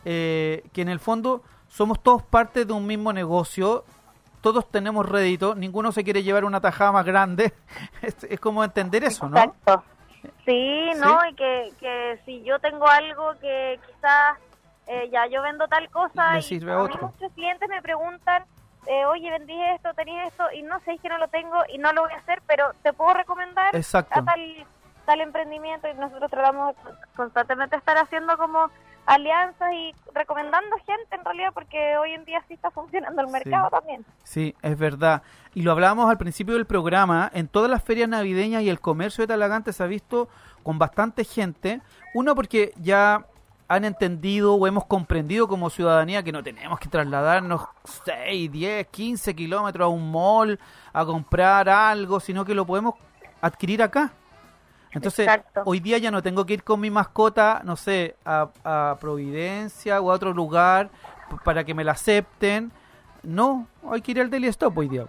[0.03, 3.85] eh, que en el fondo somos todos parte de un mismo negocio,
[4.41, 7.53] todos tenemos rédito, ninguno se quiere llevar una tajada más grande.
[8.01, 9.37] es, es como entender eso, ¿no?
[9.37, 9.81] Exacto.
[10.45, 11.25] Sí, ¿no?
[11.29, 14.37] Y que, que si yo tengo algo que quizás
[14.87, 18.43] eh, ya yo vendo tal cosa y a mí muchos clientes me preguntan,
[18.87, 21.77] eh, oye, vendí esto, tenía esto y no sé, es que no lo tengo y
[21.77, 24.19] no lo voy a hacer, pero te puedo recomendar Exacto.
[24.19, 24.65] a tal,
[25.05, 28.69] tal emprendimiento y nosotros tratamos de constantemente estar haciendo como
[29.07, 33.33] alianzas y recomendando gente en realidad porque hoy en día sí está funcionando el Sí.
[33.33, 34.03] mercado también.
[34.23, 35.21] Sí, es verdad.
[35.53, 39.21] Y lo hablábamos al principio del programa, en todas las ferias navideñas y el comercio
[39.23, 40.27] de Talagante se ha visto
[40.63, 41.81] con bastante gente.
[42.15, 43.25] Uno porque ya
[43.67, 47.61] han entendido o hemos comprendido como ciudadanía que no tenemos que trasladarnos
[48.05, 50.59] 6, 10, 15 kilómetros a un mall
[50.93, 52.95] a comprar algo, sino que lo podemos
[53.41, 54.13] adquirir acá.
[54.91, 55.63] Entonces, Exacto.
[55.65, 59.99] hoy día ya no tengo que ir con mi mascota, no sé, a, a Providencia
[59.99, 60.89] o a otro lugar
[61.43, 62.71] para que me la acepten.
[63.23, 65.05] No, hay que ir al Daily Stop hoy día.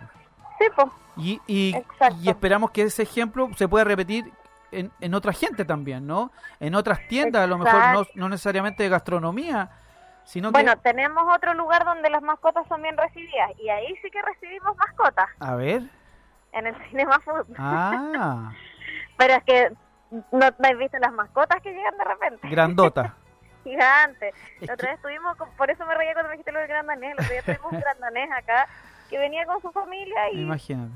[0.59, 0.89] Sí, pues.
[1.19, 1.77] Y, y,
[2.23, 4.31] y esperamos que ese ejemplo se pueda repetir
[4.73, 6.31] en, en otra gente también, ¿no?
[6.61, 9.71] En otras tiendas, a lo mejor no, no necesariamente de gastronomía,
[10.25, 10.81] sino Bueno, que...
[10.83, 15.29] tenemos otro lugar donde las mascotas son bien recibidas y ahí sí que recibimos mascotas
[15.41, 15.83] A ver.
[16.53, 17.47] en el Cinema Food.
[17.59, 18.53] Ah,
[19.17, 19.73] Pero es que
[20.11, 22.49] no, no has visto las mascotas que llegan de repente.
[22.49, 23.15] grandota.
[23.65, 24.35] Gigantes.
[24.61, 26.59] Es La otra que- vez tuvimos, con- por eso me reía cuando me dijiste lo
[26.61, 27.13] del gran danés.
[27.19, 28.69] El otro día tuvimos un gran danés acá
[29.11, 30.93] que venía con su familia y Imagínate.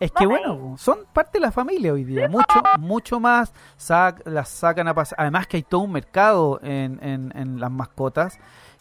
[0.00, 4.48] Es que bueno, son parte de la familia hoy día, mucho mucho más, sac- las
[4.48, 5.20] sacan a pasar.
[5.20, 8.38] Además que hay todo un mercado en, en, en las mascotas,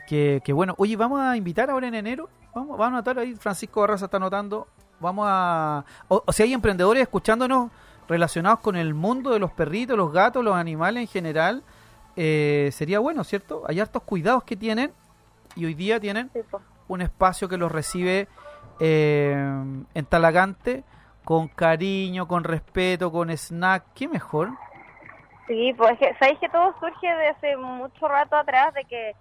[0.07, 3.35] que, que bueno, oye, vamos a invitar ahora en enero, vamos, vamos a anotar ahí,
[3.35, 4.67] Francisco Barraza está anotando,
[5.01, 5.83] vamos a...
[6.07, 7.69] O, o si hay emprendedores escuchándonos
[8.07, 11.63] relacionados con el mundo de los perritos, los gatos, los animales en general,
[12.15, 13.63] eh, sería bueno, ¿cierto?
[13.67, 14.93] Hay hartos cuidados que tienen
[15.55, 16.31] y hoy día tienen
[16.87, 18.29] un espacio que los recibe
[18.79, 19.35] eh,
[19.93, 20.85] en Talagante
[21.29, 23.83] con cariño, con respeto, con snack.
[23.93, 24.49] ¿Qué mejor?
[25.45, 29.15] Sí, pues es que, sabéis que todo surge de hace mucho rato atrás, de que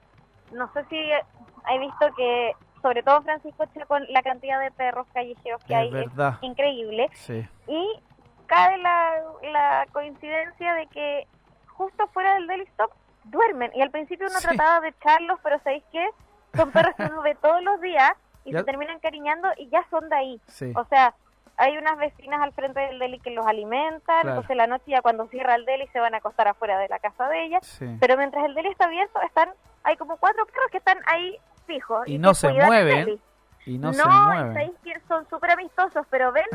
[0.53, 5.63] no sé si he visto que, sobre todo Francisco Chaco, la cantidad de perros callejeros
[5.65, 6.39] que Es hay verdad.
[6.41, 7.11] es increíble.
[7.13, 7.47] Sí.
[7.67, 8.01] Y
[8.47, 9.11] cae la,
[9.53, 11.27] la coincidencia de que
[11.67, 12.91] justo fuera del Daily Stop
[13.25, 13.71] duermen.
[13.75, 14.49] Y al principio uno Sí.
[14.49, 16.09] trataba de echarlos, pero ¿sabéis qué?
[16.57, 18.13] Son perros que uno ve todos los días
[18.47, 20.41] y Ya- se terminan cariñando y ya son de ahí.
[20.47, 20.73] Sí.
[20.75, 21.15] O sea,
[21.59, 24.29] hay unas vecinas al frente del deli que los alimentan, Claro.
[24.31, 26.99] entonces la noche ya cuando cierra el deli se van a acostar afuera de la
[27.01, 27.87] casa de ellas, sí.
[28.01, 29.51] pero mientras el deli está abierto están
[29.85, 33.21] hay como cuatro perros que están ahí fijos Y no se mueven.
[33.67, 34.53] Y no, No, se mueven.
[34.55, 36.47] sabéis que son súper amistosos, pero ven,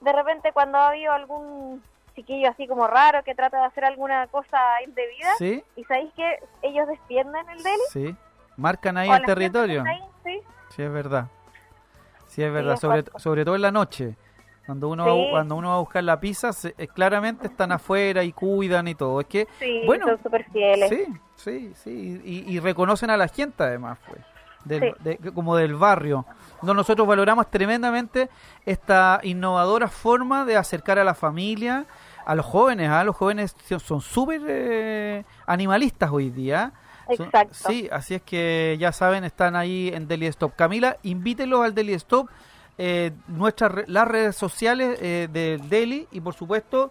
[0.00, 1.82] de repente cuando ha habido algún
[2.14, 6.38] chiquillo así como raro que trata de hacer alguna cosa indebida, Sí, y sabéis que
[6.62, 7.82] ellos defienden el deli.
[7.90, 8.16] sí.
[8.56, 9.82] Marcan ahí o el territorio.
[9.86, 10.40] ahí, sí.
[10.70, 11.26] Sí, es verdad.
[12.26, 14.14] Sí, es verdad, es sobre, sobre todo en la noche.
[14.66, 18.22] Cuando uno, va, cuando uno va a buscar la pizza, se- eh, claramente están afuera
[18.22, 19.20] y cuidan y todo.
[19.20, 20.88] Es que, Sí, bueno, son súper fieles.
[20.88, 21.04] sí,
[21.36, 22.20] sí, sí.
[22.24, 24.20] Y, y reconocen a la gente además, pues.
[24.64, 25.16] Del- Sí.
[25.18, 26.24] de- como del barrio.
[26.62, 28.30] No, nosotros valoramos tremendamente
[28.64, 31.86] esta innovadora forma de acercar a la familia,
[32.24, 32.88] a los jóvenes.
[32.88, 33.02] ¿ah?
[33.02, 36.72] Los jóvenes son- súper eh, animalistas hoy día.
[37.16, 37.54] Son- Exacto.
[37.54, 40.54] sí, así es que ya saben, están ahí en Deli Stop.
[40.54, 42.28] Camila, invítenlos al Deli Stop,
[42.78, 46.90] eh, nuestras las redes sociales eh, del Deli y por supuesto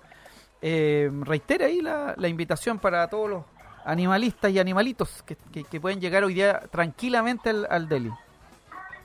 [0.61, 3.43] eh, reitere ahí la, la invitación para todos los
[3.83, 8.11] animalistas y animalitos que, pueden llegar hoy día tranquilamente al, al Deli.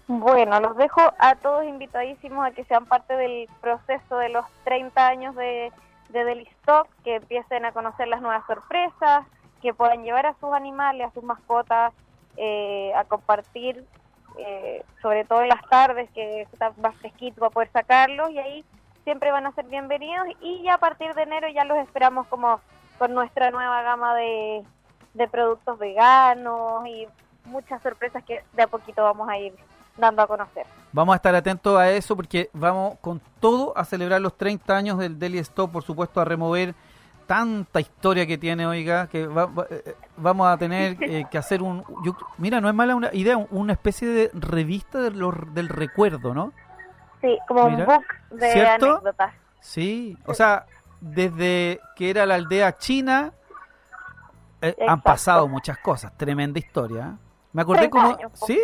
[0.08, 5.08] Bueno, los dejo a todos invitadísimos a que sean parte del proceso de los 30
[5.08, 5.72] años de,
[6.10, 9.26] de Deli Stop, que empiecen a conocer las nuevas sorpresas,
[9.62, 11.92] que puedan llevar a sus animales, a sus mascotas,
[12.36, 13.84] eh, a compartir,
[14.38, 18.64] eh, sobre todo en las tardes, que está más fresquito para poder sacarlos, y ahí
[19.04, 20.26] siempre van a ser bienvenidos.
[20.40, 22.60] Y ya a partir de enero ya los esperamos como
[22.98, 24.64] con nuestra nueva gama de,
[25.14, 27.06] de productos veganos y
[27.44, 29.54] muchas sorpresas que de a poquito vamos a ir
[29.96, 30.66] dando a conocer.
[30.92, 34.98] Vamos a estar atentos a eso porque vamos con todo a celebrar los 30 años
[34.98, 36.74] del Deli Stop, por supuesto, a remover
[37.26, 41.62] tanta historia que tiene, oiga, que va- va- eh, vamos a tener eh, que hacer
[41.62, 41.84] un...
[42.04, 46.32] yo- mira, no es mala una idea, una especie de revista de los- del recuerdo,
[46.34, 46.52] ¿no?
[47.20, 48.04] Sí, como Mira, un book
[48.38, 48.86] de ¿cierto?
[48.92, 49.34] anécdotas.
[49.60, 50.66] Sí, o sea,
[51.00, 53.32] desde que era la aldea china,
[54.62, 57.14] eh, han pasado muchas cosas, tremenda historia.
[57.14, 57.22] ¿eh?
[57.52, 58.08] Me acordé 30 como...
[58.16, 58.46] años, po.
[58.46, 58.58] Sí,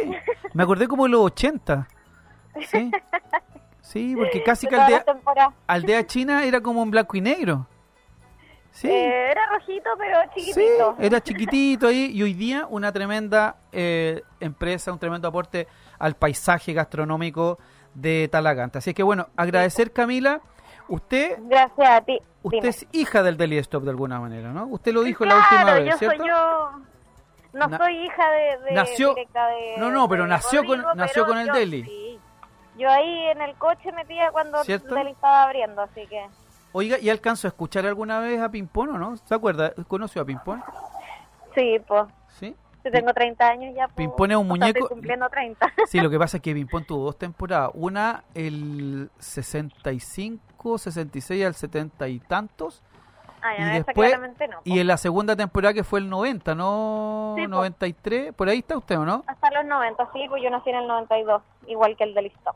[0.55, 1.88] me acordé como en los 80.
[2.66, 2.90] Sí,
[3.81, 5.05] sí porque casi que aldea,
[5.66, 7.66] aldea china era como en blanco y negro.
[8.72, 10.96] Sí, Eh, era rojito, pero sí, chiquitito.
[10.98, 16.72] era chiquitito ahí y hoy día una tremenda eh, empresa, un tremendo aporte al paisaje
[16.72, 17.58] gastronómico
[17.94, 18.78] de Talagante.
[18.78, 20.40] Así que bueno, agradecer Camila,
[20.88, 22.18] usted Gracias a ti.
[22.42, 22.68] usted Dime.
[22.70, 24.64] es hija del Deli Stop de alguna manera, ¿no?
[24.68, 26.16] Usted lo dijo la última vez, yo ¿cierto?
[26.16, 26.70] soy yo.
[27.52, 29.74] No Na- soy hija de, de- Nació- directa de.
[29.76, 31.85] No, no, pero de nació con- nació con el yo deli.
[31.85, 32.18] sí.
[32.78, 34.88] Yo ahí en el coche metía cuando ¿Cierto?
[34.88, 36.26] el deli estaba abriendo, así que.
[36.72, 39.16] Oiga, ¿y alcanzó a escuchar alguna vez a Pimpón o no?
[39.16, 39.72] ¿Se acuerda?
[39.88, 40.62] ¿Conoció a Pimpón?
[41.54, 42.04] Sí, pues.
[42.38, 42.56] Sí.
[42.85, 43.87] Yo tengo 30 años ya.
[43.87, 45.72] pues, Pimpón es un o sea, estoy muñeco- cumpliendo 30.
[45.87, 47.70] Sí, lo que pasa es que Pimpón tuvo dos temporadas.
[47.74, 52.82] Una el 65, 66 al 70 y tantos.
[53.44, 54.16] Ah, ya, y después,
[54.48, 54.61] no.
[54.62, 57.35] y en la segunda temporada que fue el 90, ¿no?
[57.37, 57.48] Sí, po.
[57.48, 58.32] 93.
[58.35, 59.24] Por ahí está usted, ¿o no?
[59.26, 62.54] Hasta los 90, sí, pues yo nací en el 92, igual que el del Stop.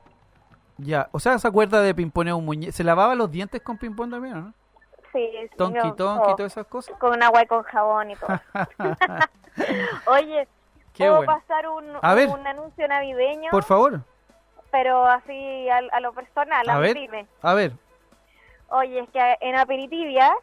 [0.79, 1.09] Ya.
[1.12, 2.29] O sea, ¿se acuerda de Pimpón?
[2.29, 2.73] Es un muñeco.
[2.73, 4.53] ¿Se lavaba los dientes con Pimpón también, no?
[5.12, 6.35] Sí, sí, Tonki, todo.
[6.37, 6.97] todas esas cosas.
[6.99, 8.39] Con agua y con jabón y todo.
[10.07, 10.47] Oye,
[10.93, 11.33] Qué ¿puedo bueno.
[11.35, 12.29] pasar un, A ver.
[12.29, 13.51] un anuncio navideño?
[13.51, 14.01] Por favor.
[14.71, 16.97] Pero así a, a lo personal, a, ver.
[17.41, 17.73] A ver.
[18.69, 20.35] Oye, es que en Aperitivia,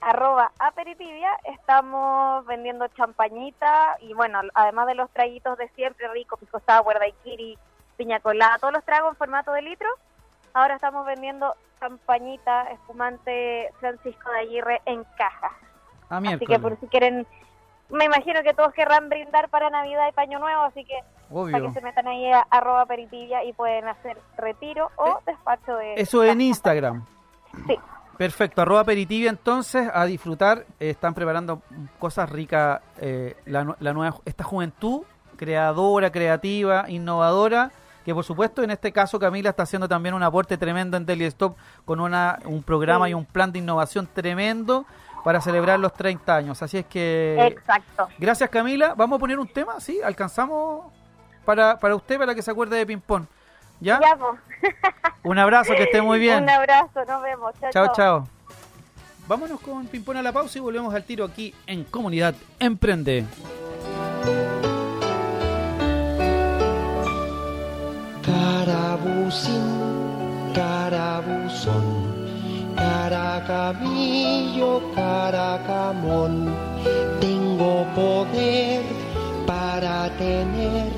[0.00, 6.60] arroba Aperitivia, estamos vendiendo champañita y bueno, además de los traguitos de siempre, rico, pisco
[6.66, 7.58] sour, daiquiri,
[7.96, 9.88] piña colada, todos los tragos en formato de litro,
[10.52, 15.52] ahora estamos vendiendo champañita espumante Francisco de Aguirre en cajas.
[16.08, 17.26] A Así que por si quieren,
[17.90, 20.98] me imagino que todos querrán brindar para Navidad y Paño Nuevo, así que
[21.30, 25.92] para que se metan ahí a arroba Aperitivia y pueden hacer retiro o despacho de...
[25.92, 27.04] Eh, Eso en Instagram.
[27.66, 27.78] Sí.
[28.16, 30.66] Perfecto, arroba aperitivia entonces, a disfrutar.
[30.78, 31.62] Eh, están preparando
[31.98, 35.02] cosas ricas, eh, la, la nueva, esta juventud
[35.36, 37.72] creadora, creativa, innovadora,
[38.04, 41.24] que por supuesto en este caso Camila está haciendo también un aporte tremendo en Daily
[41.26, 43.10] Stop con una, un programa Sí.
[43.12, 44.84] y un plan de innovación tremendo
[45.24, 46.62] para celebrar los 30 años.
[46.62, 47.38] Así es que...
[47.46, 48.08] Exacto.
[48.18, 50.00] Gracias Camila, vamos a poner un tema, ¿sí?
[50.04, 50.84] Alcanzamos
[51.44, 53.24] para, para usted, para que se acuerde de Ping-Pong.
[53.80, 54.00] ¿Ya?
[54.00, 54.40] Ya, pues.
[55.24, 56.42] Un abrazo, que esté muy bien.
[56.44, 57.52] Un abrazo, nos vemos.
[57.60, 57.94] Chao, Chao, chao.
[57.96, 58.28] chao.
[59.26, 63.24] Vámonos con Pimpón a la pausa y volvemos al tiro aquí en Comunidad Emprende.
[69.04, 69.68] Carabuzín,
[70.54, 71.84] carabuzón,
[72.74, 76.54] caracamillo, caracamón.
[77.20, 78.80] Tengo poder
[79.46, 80.88] para tener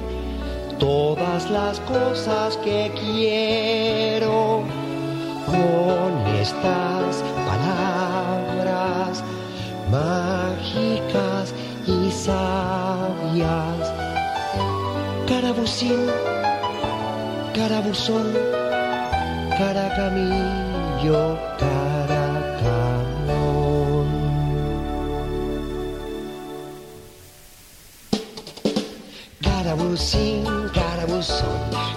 [0.79, 4.62] todas las cosas que quiero.
[5.47, 9.25] Con estas palabras
[9.90, 11.53] mágicas
[11.88, 13.97] y sabias.
[19.57, 22.77] Caracamillo, caracamón.
[29.40, 31.49] Carabuzín, carabuzón,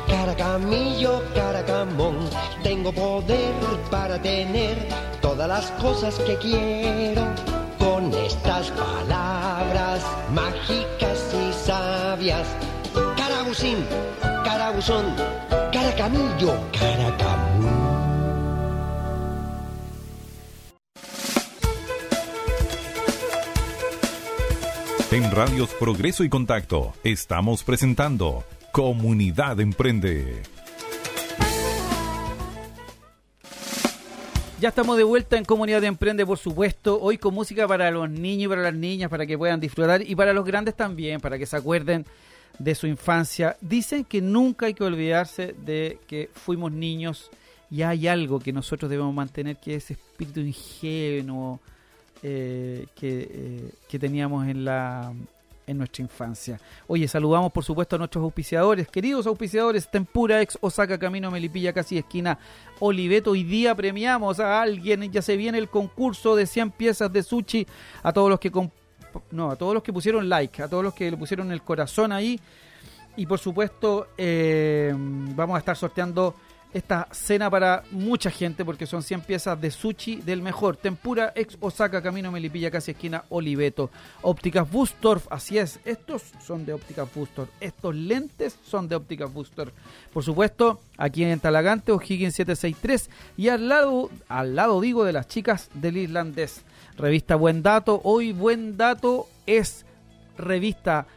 [0.07, 1.19] caracamillo.
[1.19, 2.15] Caracamillo, caracamón,
[2.63, 3.53] tengo poder
[3.91, 4.77] para tener
[5.21, 7.23] todas las cosas que quiero.
[7.77, 12.47] Con estas palabras mágicas y sabias.
[13.49, 13.83] Carabusín,
[14.45, 15.05] carabuzón,
[15.73, 17.67] caracamillo, caracamón.
[25.09, 30.43] En Radios Progreso y Contacto estamos presentando Comunidad Emprende.
[34.59, 37.01] Ya estamos de vuelta en Comunidad de Emprende, por supuesto.
[37.01, 40.03] Hoy con música para los niños y para las niñas, para que puedan disfrutar.
[40.03, 42.05] Y para los grandes también, para que se acuerden
[42.59, 43.57] de su infancia.
[43.61, 47.31] Dicen que nunca hay que olvidarse de que fuimos niños
[47.71, 51.59] y hay algo que nosotros debemos mantener, que es ese espíritu ingenuo
[52.21, 55.13] eh, que, eh, que teníamos en la,
[55.69, 56.59] en nuestra infancia.
[56.87, 61.99] Oye, saludamos por supuesto a nuestros auspiciadores, queridos auspiciadores, Tempura ex Osaka Camino Melipilla casi
[61.99, 62.39] esquina
[62.79, 63.31] Oliveto.
[63.31, 67.67] Hoy día premiamos a alguien, ya se viene el concurso de 100 piezas de sushi
[68.01, 68.51] a todos los que
[69.31, 72.11] no, a todos los que pusieron like, a todos los que le pusieron el corazón
[72.11, 72.39] ahí.
[73.15, 76.35] Y por supuesto, eh, vamos a estar sorteando
[76.73, 80.77] esta cena para mucha gente porque son 100 piezas de sushi del mejor.
[80.77, 83.89] Tempura ex Osaka, camino Melipilla, casi esquina Oliveto.
[84.21, 85.79] Ópticas Bustorf, así es.
[85.85, 87.49] Estos son de Ópticas Bustorf.
[87.59, 89.73] Estos lentes son de Ópticas Bustorf.
[90.13, 93.09] Por supuesto, aquí en Talagante, O'Higgins 763.
[93.37, 96.63] Y al lado, al lado digo, de las chicas del irlandés.
[96.97, 98.01] Revista Buen Dato.
[98.03, 99.85] Hoy Buen Dato es
[100.37, 101.07] revista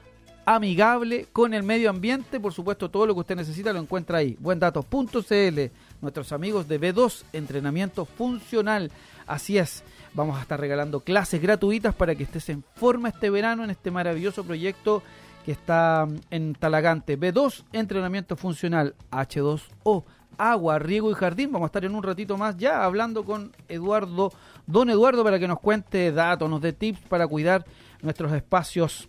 [0.45, 2.41] amigable con el medio ambiente.
[2.41, 4.37] Por supuesto, todo lo que usted necesita lo encuentra ahí.
[4.41, 5.61] Buendatos.cl,
[6.01, 8.91] nuestros amigos de B2, entrenamiento funcional.
[9.27, 13.65] Así es, vamos a estar regalando clases gratuitas para que estés en forma este verano
[13.65, 15.03] en este maravilloso proyecto
[15.45, 17.19] que está mm, en Talagante.
[17.19, 18.95] B2, entrenamiento funcional.
[19.11, 20.05] H2O,
[20.39, 21.53] agua, riego y jardín.
[21.53, 24.33] Vamos a estar en un ratito más ya hablando con Eduardo,
[24.67, 27.65] don Eduardo, para que nos cuente datos, nos dé tips para cuidar
[28.01, 29.09] nuestros espacios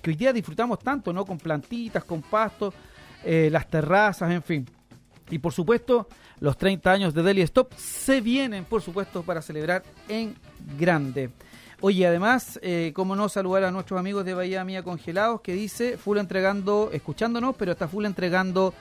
[0.00, 1.24] que hoy día disfrutamos tanto, ¿no?
[1.24, 2.74] Con plantitas, con pastos,
[3.24, 4.66] eh, las terrazas, en fin.
[5.30, 6.08] Y por supuesto,
[6.40, 10.34] los 30 años de Deli Stop se vienen, por supuesto, para celebrar en
[10.78, 11.30] grande.
[11.80, 15.96] Oye, además, eh, cómo no saludar a nuestros amigos de Bahía Mía Congelados, que dice,
[15.96, 18.74] full entregando, escuchándonos, pero está full entregando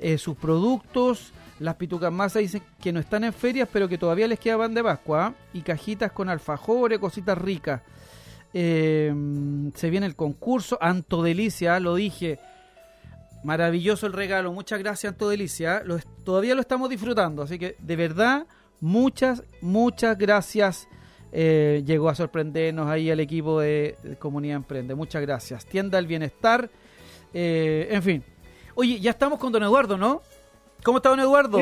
[0.00, 1.32] eh, sus productos.
[1.60, 4.74] Las pitucas masas dicen que no están en ferias, pero que todavía les queda pan
[4.74, 5.26] de Pascua.
[5.26, 5.34] ¿ah?
[5.52, 7.82] Y cajitas con alfajores, cositas ricas.
[8.52, 9.12] Eh,
[9.74, 10.78] se viene el concurso.
[10.80, 12.38] Anto Delicia, lo dije.
[13.42, 14.52] Maravilloso el regalo.
[14.52, 15.82] Muchas gracias, Anto Delicia.
[16.24, 17.42] todavía lo estamos disfrutando.
[17.42, 18.46] Así que, de verdad,
[18.80, 20.88] muchas, muchas gracias.
[21.32, 24.94] Eh, llegó a sorprendernos ahí el equipo de, Comunidad Emprende.
[24.94, 25.64] Muchas gracias.
[25.64, 26.68] Tienda del Bienestar.
[27.32, 28.24] Eh, en fin.
[28.74, 30.22] Oye, ya estamos con don Eduardo, ¿no?
[30.82, 31.58] ¿Cómo está don Eduardo?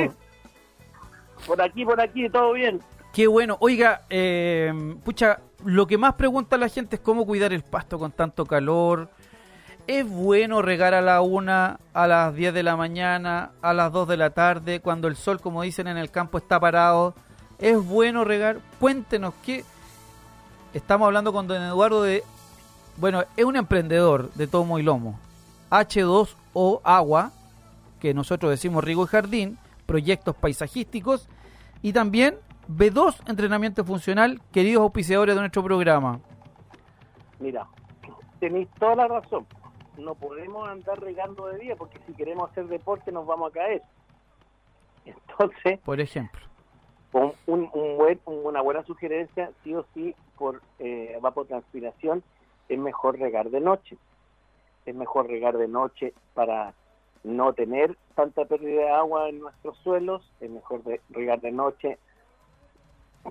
[1.46, 2.80] Por aquí, por aquí, todo bien.
[3.12, 3.56] Qué bueno.
[3.60, 4.72] Oiga, eh,
[5.04, 9.08] pucha, lo que más pregunta la gente es cómo cuidar el pasto con tanto calor.
[9.86, 14.08] ¿Es bueno regar a la una, a las 10 de la mañana, a las 2
[14.08, 17.14] de la tarde, cuando el sol, como dicen en el campo, está parado?
[17.58, 18.60] ¿Es bueno regar?
[18.78, 19.64] Cuéntenos qué.
[20.74, 22.22] Estamos hablando con don Eduardo de.
[22.98, 25.18] Bueno, es un emprendedor de tomo y lomo.
[25.70, 27.32] H2O Agua,
[28.00, 31.28] que nosotros decimos Rigo y Jardín, proyectos paisajísticos
[31.82, 32.36] y también
[32.68, 36.20] B2 Entrenamiento Funcional, queridos auspiciadores de nuestro programa.
[37.38, 37.66] Mira,
[38.40, 39.46] tenéis toda la razón.
[39.96, 43.82] No podemos andar regando de día porque si queremos hacer deporte nos vamos a caer.
[45.06, 46.42] Entonces, por ejemplo,
[47.46, 52.22] un, buen, una buena sugerencia, sí o sí, por eh, evapotranspiración,
[52.68, 53.96] es mejor regar de noche.
[54.84, 56.74] Es mejor regar de noche para
[57.24, 61.98] no tener tanta pérdida de agua en nuestros suelos, es mejor regar de noche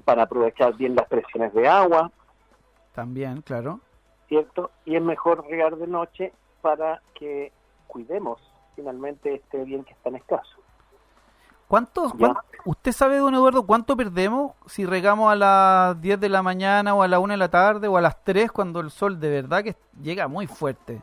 [0.03, 2.11] para aprovechar bien las presiones de agua.
[2.93, 3.79] También, claro.
[4.27, 4.71] ¿Cierto?
[4.85, 7.51] Y es mejor regar de noche para que
[7.87, 8.39] cuidemos
[8.75, 10.57] finalmente este bien que está en escaso.
[11.67, 12.13] ¿Cuántos,
[12.63, 17.01] ¿Usted sabe, don Eduardo, cuánto perdemos si regamos a las 10 de la mañana o
[17.01, 19.63] a la 1 de la tarde o a las 3 cuando el sol de verdad
[19.63, 21.01] que llega muy fuerte?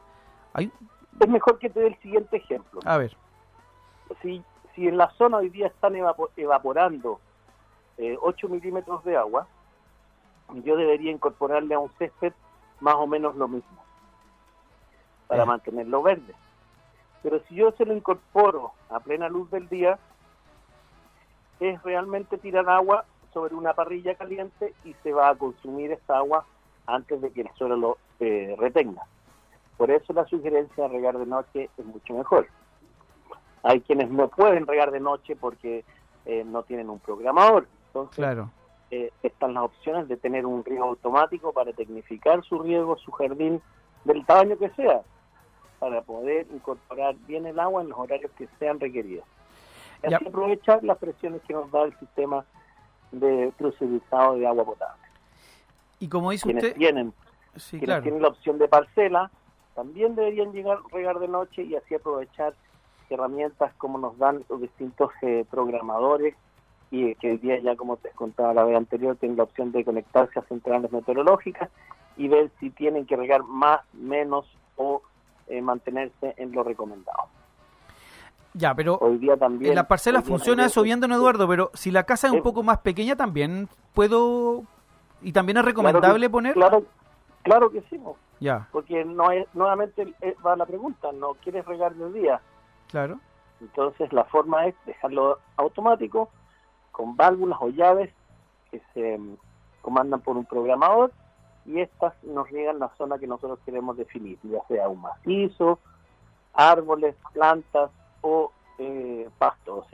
[0.55, 0.73] Hay...
[1.21, 2.81] Es mejor que te dé el siguiente ejemplo.
[2.85, 3.15] A ver.
[4.23, 4.43] Si,
[4.75, 5.95] si en la zona hoy día están
[6.37, 7.21] evaporando
[7.99, 9.47] 8 eh, milímetros de agua,
[10.53, 12.33] yo debería incorporarle a un césped
[12.81, 13.85] más o menos lo mismo
[15.27, 16.35] para mantenerlo verde.
[17.23, 19.99] Pero si yo se lo incorporo a plena luz del día,
[21.61, 26.45] es realmente tirar agua sobre una parrilla caliente y se va a consumir esta agua
[26.87, 29.03] antes de que el suelo lo eh, retenga.
[29.77, 32.47] Por eso la sugerencia de regar de noche es mucho mejor.
[33.63, 35.85] hay quienes no pueden regar de noche porque
[36.27, 37.67] eh, no tienen un programador.
[37.95, 38.51] Entonces, Claro.
[38.91, 43.63] eh, están las opciones de tener un riego automático para tecnificar su riego, su jardín,
[44.05, 45.03] del tamaño que sea,
[45.79, 49.25] para poder incorporar bien el agua en los horarios que sean requeridos.
[50.03, 52.45] Y así aprovechar las presiones que nos da el sistema
[53.13, 55.03] de crucerizado de agua potable.
[56.01, 57.13] Y como dice Quienes usted, tienen,
[57.55, 58.03] sí, quienes claro.
[58.03, 59.31] tienen la opción de parcela,
[59.77, 62.55] también deberían llegar regar de noche y así aprovechar
[63.09, 66.35] herramientas como nos dan los distintos eh, programadores
[66.95, 69.85] y que hoy día ya como te contaba la vez anterior tienen la opción de
[69.85, 71.69] conectarse a centrales meteorológicas
[72.17, 75.03] y ver si tienen que regar más, menos o
[75.49, 77.25] eh, mantenerse en lo recomendado.
[78.53, 81.91] Ya, pero Hoy día también en las parcelas funciona eso bien, don Eduardo, pero si
[81.91, 84.63] la casa es un poco más pequeña también puedo
[85.21, 86.55] y también es recomendable Claro que- poner.
[86.55, 86.85] Claro,
[87.43, 91.65] claro que sí, mo, Ya, porque no es, nuevamente eh, va la pregunta, no quieres
[91.67, 92.41] regar de día,
[92.89, 93.19] claro.
[93.61, 96.31] Entonces la forma es dejarlo automático
[96.95, 98.11] con válvulas o llaves
[98.71, 99.37] que se mm,
[99.83, 101.11] comandan por un programador
[101.67, 105.81] y estas nos riegan la zona que nosotros queremos definir, ya sea un macizo,
[106.53, 107.91] árboles, plantas
[108.21, 109.87] o eh, pastos.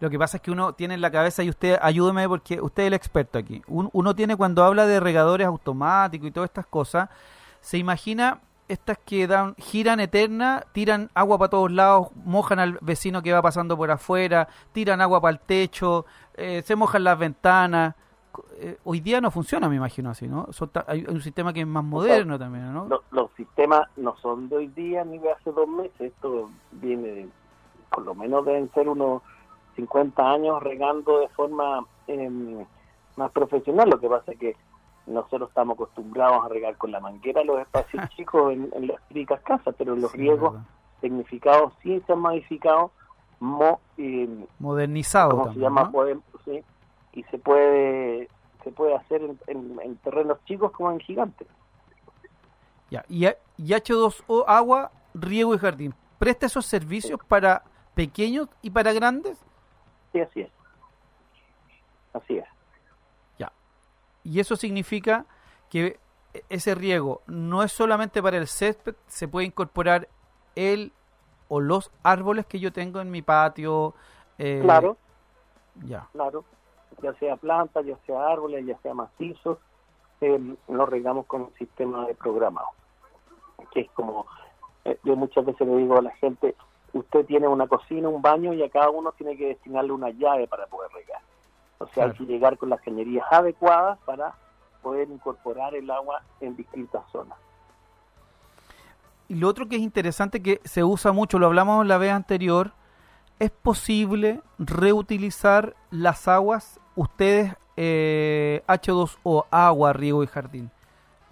[0.00, 2.82] Lo que pasa es que uno tiene en la cabeza, y usted ayúdeme porque usted
[2.82, 6.66] es el experto aquí, Un- uno tiene cuando habla de regadores automáticos y todas estas
[6.66, 7.08] cosas,
[7.60, 13.22] se imagina estas que dan, giran eterna, tiran agua para todos lados, mojan al vecino
[13.22, 17.94] que va pasando por afuera, tiran agua para el techo, eh, se mojan las ventanas.
[18.58, 20.48] Eh, hoy día no funciona, me imagino así, ¿no?
[20.52, 22.86] Son hay un sistema que es más moderno también, ¿no?
[22.88, 27.28] Lo- los sistemas no son de hoy día ni de hace dos meses, esto viene,
[27.90, 29.22] por lo menos deben ser unos
[29.76, 32.64] 50 años regando de forma em,
[33.16, 33.88] más profesional.
[33.90, 34.56] Lo que pasa es que
[35.06, 39.40] nosotros estamos acostumbrados a regar con la manguera los espacios chicos en, en las típicas
[39.42, 40.54] casas, pero los Sí, riegos
[41.00, 42.90] tecnificados sí se han modificado,
[43.40, 45.84] mo, em, Modernizado ¿cómo se llama?
[45.84, 45.92] ¿no?
[45.92, 46.62] Pueden- sí,
[47.12, 48.28] y se puede
[48.62, 51.46] se puede hacer en, en- en terrenos chicos como en gigantes.
[52.90, 55.94] Ya, y, y H2O, agua, riego y jardín.
[56.18, 57.62] ¿Presta esos servicios para
[57.94, 59.38] pequeños y para grandes?
[60.12, 60.50] Sí, así es.
[62.14, 62.44] Así es.
[64.24, 65.26] Y eso significa
[65.70, 65.98] que
[66.48, 70.08] ese riego no es solamente para el césped, se puede incorporar
[70.56, 70.92] el
[71.48, 73.94] o los árboles que yo tengo en mi patio.
[74.38, 74.96] eh, Claro,
[75.86, 76.08] Ya.
[76.12, 76.44] claro.
[77.02, 79.58] Ya sea plantas, ya sea árboles, ya sea macizos,
[80.20, 82.68] eh, lo regamos con un sistema de programado.
[83.72, 84.26] Que es como,
[84.84, 86.54] eh, yo muchas veces le digo a la gente,
[86.92, 90.46] usted tiene una cocina, un baño y a cada uno tiene que destinarle una llave
[90.46, 91.20] para poder regar.
[91.84, 94.34] O sea, hay que llegar con las cañerías adecuadas para
[94.82, 97.38] poder incorporar el agua en distintas zonas.
[99.28, 102.72] Y lo otro que es interesante que se usa mucho, lo hablamos la vez anterior,
[103.38, 106.78] ¿es posible reutilizar las aguas?
[106.94, 110.70] Ustedes, eh, H2O, agua, riego y jardín,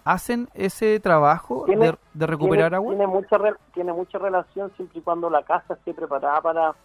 [0.03, 2.89] ¿hacen ese trabajo Tiene- de, de recuperar tiene, agua?
[2.95, 6.75] Tiene mucha, re- tiene mucha relación siempre y cuando la casa esté preparada para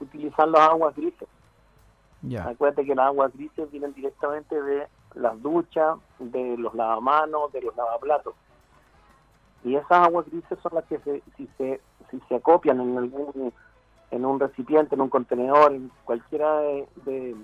[0.00, 1.28] utilizar las aguas grises.
[2.28, 7.62] Ya, Acuérdate que las aguas grises vienen directamente de las duchas, de los lavamanos, de
[7.62, 8.34] los lavaplatos.
[9.64, 13.52] Y esas aguas grises son las que se, si se si se acopian en algún
[14.10, 17.36] en un recipiente, en un contenedor, en cualquiera de, de,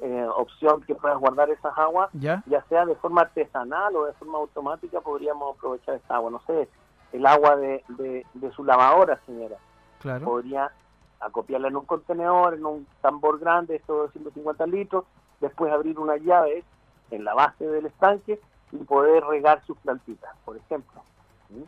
[0.00, 4.14] eh, opción que puedas guardar esas aguas, ya, ya sea de forma artesanal o de
[4.14, 6.30] forma automática, podríamos aprovechar esta agua.
[6.30, 6.68] No sé,
[7.12, 9.56] el agua de, de, de su lavadora, señora
[10.00, 10.24] claro.
[10.24, 10.72] podría
[11.20, 15.04] acopiarla en un contenedor, en un tambor grande, esto de 250 litros,
[15.40, 16.64] después abrir una llave
[17.10, 18.40] en la base del estanque
[18.72, 21.02] y poder regar sus plantitas, por ejemplo.
[21.48, 21.64] ¿sí?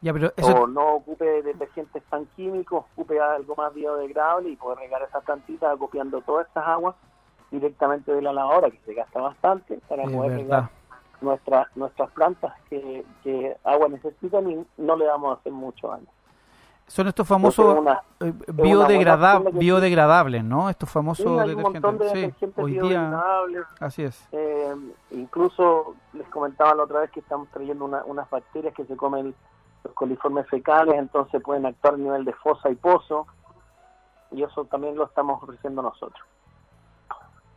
[0.00, 4.78] Ya, pero eso, O no ocupe detergentes tan químicos, ocupe algo más biodegradable y poder
[4.78, 6.94] regar esas plantitas acopiando todas estas aguas
[7.50, 10.44] directamente de la lavadora, que se gasta bastante para es poder verdad.
[10.44, 10.70] regar
[11.20, 16.06] nuestra, nuestras plantas que, que agua necesitan y no le vamos a hacer mucho daño.
[16.86, 20.68] Son estos famosos una- eh, biodegrada- biodegradables, ¿no?
[20.68, 22.54] Estos famosos Sí, hay un montón de detergentes.
[22.54, 23.22] Sí, hoy día,
[23.80, 24.28] así es.
[24.32, 24.74] Eh,
[25.12, 29.34] incluso les comentaba la otra vez que estamos trayendo una- unas bacterias que se comen
[29.82, 33.26] los coliformes fecales, entonces pueden actuar a nivel de fosa y pozo,
[34.30, 36.22] y eso también lo estamos ofreciendo nosotros.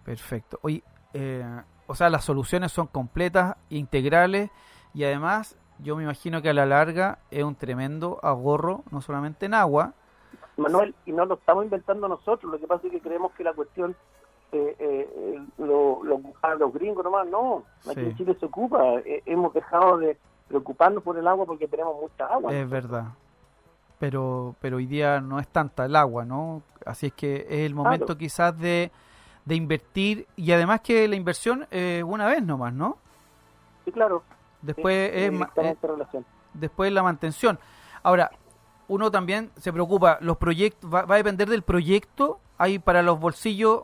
[0.04, 0.58] Perfecto.
[0.62, 1.44] Oye, eh,
[1.86, 4.50] o sea, las soluciones son completas, integrales
[4.94, 9.46] y además yo me imagino que a la larga es un tremendo ahorro, no solamente
[9.46, 9.94] en agua.
[10.58, 13.54] Manuel, y no lo estamos inventando nosotros, lo que pasa es que creemos que la
[13.54, 13.96] cuestión
[14.52, 18.06] eh, eh, lo, lo ocupan los gringos nomás, no, aquí Sí.
[18.08, 20.18] en Chile se ocupa, Eh, hemos dejado de
[20.48, 22.54] preocuparnos por el agua porque tenemos mucha agua.
[22.54, 23.06] Es verdad.
[24.00, 26.62] pero, pero hoy día no es tanta el agua, ¿no?
[26.86, 28.18] Así es que es el momento Claro.
[28.20, 28.92] quizás de,
[29.46, 32.98] de invertir y además que la inversión es una vez nomás, ¿no?
[33.86, 34.24] Sí, claro.
[34.68, 36.26] Después sí, es, relación.
[36.54, 37.58] después la mantención.
[38.04, 38.30] Ahora,
[38.90, 43.20] uno también se preocupa, los proyectos, va, va a depender del proyecto, hay para los
[43.20, 43.84] bolsillos,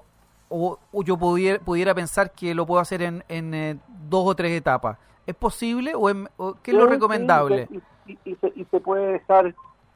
[0.49, 3.77] o, o yo pudiera, pudiera pensar que lo puedo hacer en, en eh,
[4.09, 4.97] dos o tres etapas.
[5.25, 7.67] ¿Es posible o, es- o qué es lo sí, recomendable?
[7.71, 9.55] y, y- y se, y se puede dejar,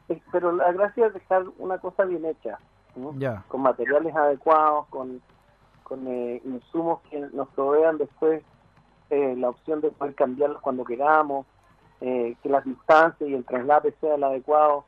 [0.09, 2.57] eh, pero la gracia es dejar una cosa bien hecha,
[2.95, 3.13] ¿no?
[3.17, 5.21] Ya, con materiales adecuados, con,
[5.83, 8.41] con eh, insumos que nos provean después
[9.09, 11.45] eh, la opción de poder cambiarlos cuando queramos,
[12.01, 14.85] eh, que las distancias y el traslado sea el adecuado.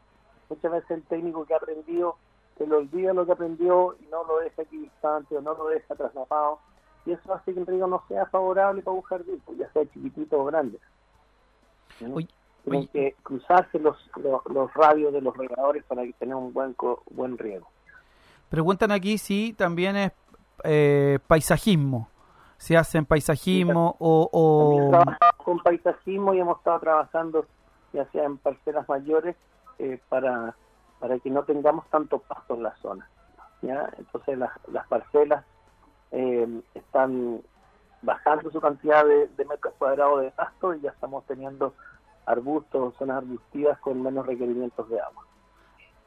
[0.50, 2.16] Muchas veces el técnico que ha aprendido
[2.58, 5.96] se le olvida lo que aprendió y no lo deja equidistante o no lo deja
[5.96, 6.60] trasladado.
[7.06, 9.86] Y eso hace que el río no sea favorable para un jardín, pues, ya sea
[9.86, 10.78] chiquitito o grande.
[12.14, 12.28] Oye.
[12.92, 17.02] que cruzarse los, los, los radios de los regadores para que tenga un buen, co-
[17.10, 17.68] buen riego.
[18.50, 20.12] preguntan aquí si también es
[20.64, 22.10] eh, paisajismo,
[22.60, 24.30] si hacen paisajismo o...
[24.32, 27.46] O trabajamos con paisajismo y hemos estado trabajando
[27.94, 29.36] ya sea en parcelas mayores
[29.80, 30.56] eh, para,
[31.00, 33.10] para que no tengamos tanto pasto en la zona.
[33.62, 33.90] ¿ya?
[33.98, 35.46] Entonces las, las parcelas
[36.12, 37.42] eh, están
[38.02, 41.74] bajando su cantidad de, de metros cuadrados de pasto y ya estamos teniendo
[42.26, 45.26] arbustos, zonas arbustivas con menos requerimientos de agua.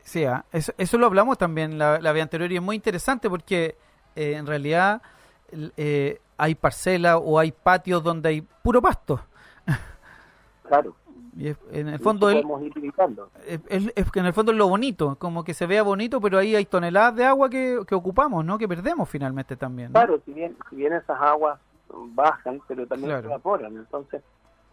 [0.00, 3.30] Sí, ah, eso, eso lo hablamos también la, la vez anterior y es muy interesante
[3.30, 3.78] porque
[4.14, 5.00] eh, en realidad
[5.76, 9.20] eh, hay parcelas o hay patios donde hay puro pasto.
[10.66, 10.94] Claro,
[11.36, 12.44] Y es- en el fondo el-
[13.46, 16.20] es, es- es que en el fondo es lo bonito, como que se vea bonito,
[16.20, 18.58] pero ahí hay toneladas de agua que, que ocupamos, ¿no?
[18.58, 19.88] Que perdemos finalmente también.
[19.88, 19.92] ¿no?
[19.94, 21.58] Claro, si bien, si bien esas aguas
[22.14, 23.22] bajan, pero también Claro.
[23.22, 24.22] se evaporan, entonces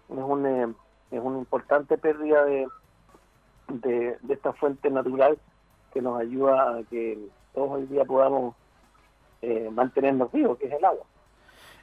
[0.09, 0.67] es, un, eh,
[1.11, 2.67] es una importante pérdida de,
[3.69, 5.37] de, de esta fuente natural
[5.93, 7.17] que nos ayuda a que
[7.53, 8.55] todos hoy día podamos
[9.41, 11.05] eh, mantenernos vivos, que es el agua.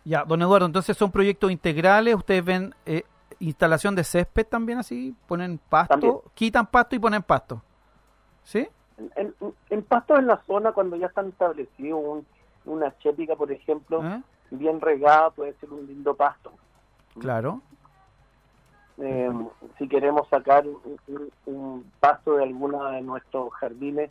[0.05, 3.03] Ya, don Eduardo, entonces son proyectos integrales, ustedes ven eh,
[3.41, 6.15] instalación de césped también así, ponen pasto, También.
[6.35, 7.61] quitan pasto y ponen pasto.
[8.45, 8.69] ¿Sí?
[9.71, 12.27] En pastos en la zona, cuando ya están establecidos, un-
[12.65, 14.23] una chépica, por ejemplo, ¿Eh?
[14.51, 16.53] bien regada, puede ser un lindo pasto.
[17.19, 17.61] Claro.
[18.99, 19.31] Eh,
[19.79, 24.11] si queremos sacar un, un- un pasto de alguna de nuestros jardines,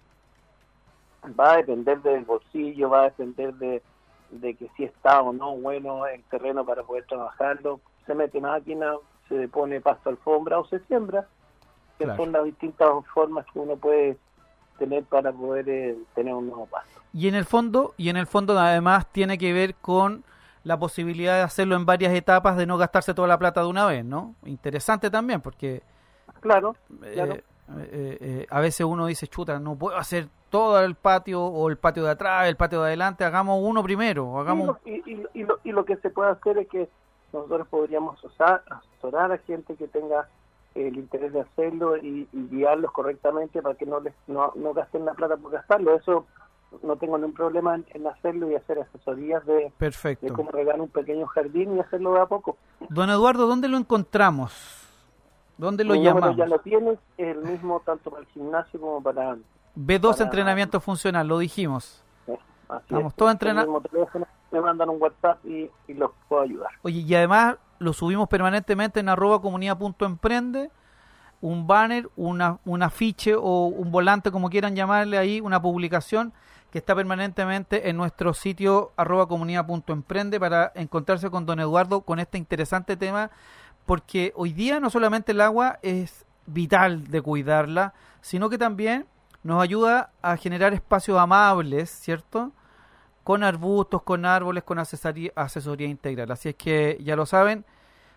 [1.40, 3.82] va a depender del bolsillo, va a depender de,
[4.30, 7.82] de que si está o no bueno el terreno para poder trabajarlo.
[8.06, 8.94] Se mete máquina,
[9.30, 11.28] se pone pasto alfombra o se siembra,
[11.98, 12.24] que Claro.
[12.24, 14.18] son las distintas formas que uno puede
[14.78, 17.02] tener para poder eh, tener un nuevo pasto.
[17.14, 20.24] Y en el fondo, y en el fondo además tiene que ver con
[20.64, 23.86] la posibilidad de hacerlo en varias etapas, de no gastarse toda la plata de una
[23.86, 24.36] vez, ¿no?
[24.46, 25.82] Interesante también, porque
[26.42, 27.34] Claro, eh, Claro.
[27.34, 27.44] eh,
[28.22, 32.03] eh, a veces uno dice, chuta, no puedo hacer todo el patio o el patio
[32.03, 34.78] de atrás, el patio de adelante, hagamos uno primero, hagamos...
[34.86, 36.89] Y, lo- y- lo, y lo que se puede hacer es que
[37.34, 40.28] nosotros podríamos usar- asesorar a gente que tenga
[40.76, 45.06] el interés de hacerlo y, y guiarlos correctamente para que no les no, no gasten
[45.06, 45.95] la plata por gastarlo.
[45.95, 46.26] Eso
[46.84, 50.34] no tengo ningún problema en, en hacerlo y hacer asesorías de, de Perfecto.
[50.34, 52.58] cómo regar un pequeño jardín y hacerlo de a poco.
[52.89, 54.51] Don Eduardo, ¿dónde lo encontramos?
[55.58, 56.36] ¿Dónde lo llamamos?
[56.36, 59.38] ya lo tienes, es el mismo tanto para el gimnasio como para...
[59.76, 62.02] B2 para- entrenamiento funcional, lo dijimos.
[62.70, 63.16] así Vamos, es.
[63.18, 66.70] todo El entrena- mismo teléfono, me mandan un WhatsApp y, y los puedo ayudar.
[66.84, 70.72] Oye, y además lo subimos permanentemente en arroba comunidad.emprende,
[71.42, 76.34] un banner, una, un afiche o un volante, como quieran llamarle ahí, una publicación
[76.72, 82.38] que está permanentemente en nuestro sitio arroba comunidad.emprende para encontrarse con don Eduardo con este
[82.38, 83.30] interesante tema,
[83.86, 89.06] porque hoy día no solamente el agua es vital de cuidarla, sino que también
[89.46, 92.52] nos ayuda a generar espacios amables, ¿cierto?
[93.24, 96.32] con arbustos, con árboles, con asesoría, asesoría integral.
[96.32, 97.64] Así es que ya lo saben,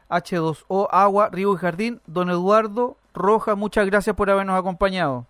[0.08, 2.00] H2O, agua, río y jardín.
[2.06, 5.26] Don Eduardo Roja, muchas gracias por habernos acompañado.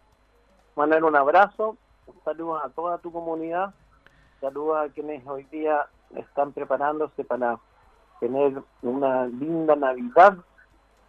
[0.77, 1.77] Manuel, un abrazo,
[2.25, 3.75] saludos a toda tu comunidad,
[4.41, 7.59] saludos a quienes hoy día están preparándose para
[8.21, 10.39] tener una linda Navidad,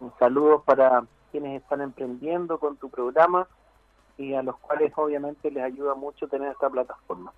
[0.00, 3.46] un saludo para quienes están emprendiendo con tu programa
[4.20, 7.32] y a los cuales obviamente les ayuda mucho tener esta plataforma.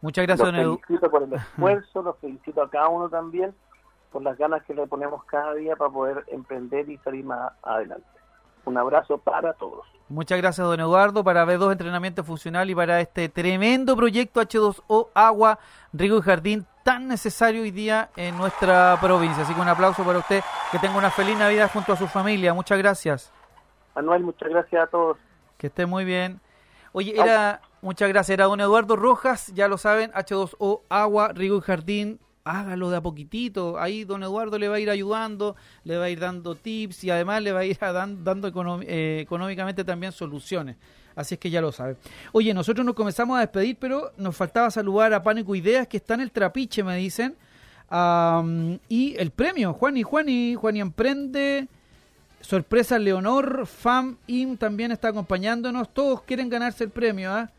[0.00, 0.78] Muchas gracias, los Edu.
[0.78, 3.54] felicito por el esfuerzo, los felicito a cada uno también
[4.10, 8.06] por las ganas que le ponemos cada día para poder emprender y salir más adelante.
[8.64, 9.86] Un abrazo para todos.
[10.08, 15.58] Muchas gracias, don Eduardo, para B2 Entrenamiento Funcional y para este tremendo proyecto H2O Agua,
[15.92, 19.42] Riego y Jardín tan necesario hoy día en nuestra provincia.
[19.42, 22.54] Así que un aplauso para usted, que tenga una feliz Navidad junto a su familia.
[22.54, 23.32] Muchas gracias.
[23.94, 25.18] Manuel, muchas gracias a todos.
[25.56, 26.40] Que esté muy bien.
[26.92, 31.60] Oye, era, muchas gracias, era don Eduardo Rojas, ya lo saben, H2O, agua, riego y
[31.60, 36.04] jardín, hágalo de a poquitito, ahí don Eduardo le va a ir ayudando, le va
[36.04, 40.76] a ir dando tips y además le va a ir dando eh, económicamente también soluciones.
[41.16, 41.96] Así es que ya lo sabe.
[42.32, 46.14] Oye, nosotros nos comenzamos a despedir, pero nos faltaba saludar a Pánico Ideas, que está
[46.14, 47.34] en el trapiche, me dicen.
[48.88, 51.68] y el premio, Juan y Juan y Juan y Emprende.
[52.46, 55.92] Sorpresa Leonor, FAM, IM también está acompañándonos.
[55.92, 57.50] Todos quieren ganarse el premio, ¿ah?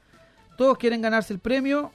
[0.57, 1.91] Todos quieren ganarse el premio.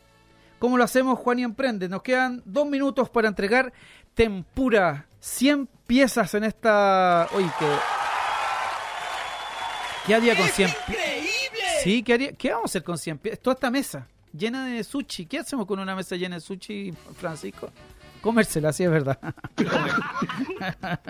[0.59, 1.89] ¿Cómo lo hacemos, Juan y Emprende?
[1.89, 3.73] Nos quedan dos minutos para entregar
[4.13, 5.07] tempura.
[5.21, 7.29] 100 piezas en esta.
[7.33, 7.67] Oye, que.
[10.07, 11.05] ¿Qué haría con 100 piezas?
[11.83, 12.33] Sí, ¿qué, haría?
[12.35, 13.41] ¿qué vamos a hacer con 100 piezas?
[13.41, 15.25] Toda esta mesa llena de sushi.
[15.25, 17.71] ¿Qué hacemos con una mesa llena de sushi, Francisco?
[18.23, 19.19] Comérsela, sí, es verdad.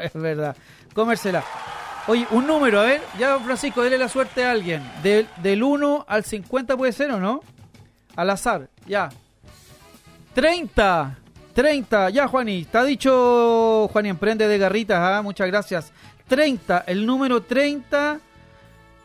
[0.03, 0.57] es verdad.
[0.95, 1.45] Comérsela.
[2.09, 3.03] Oye, un número, a ver.
[3.19, 4.83] Ya, Francisco, dele la suerte a alguien.
[5.03, 7.43] Del, del 1 al 50 puede ser o no?
[8.17, 9.11] Al azar, ya.
[10.35, 11.19] 30.
[11.55, 12.11] 30.
[12.11, 12.63] Ya, Juani.
[12.63, 14.99] Está dicho, Juani, emprende de garritas.
[14.99, 15.23] ¿ah?
[15.23, 15.93] Muchas gracias.
[16.29, 16.85] 30.
[16.87, 18.19] El número 30.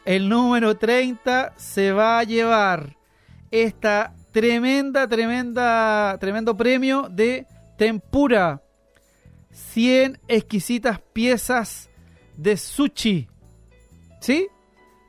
[0.06, 2.96] El número 30 se va a llevar
[3.52, 7.46] esta tremenda, tremenda, tremendo premio de
[7.78, 8.62] tempura.
[9.52, 11.90] 100 exquisitas piezas
[12.36, 13.28] de sushi.
[14.20, 14.48] ¿Sí?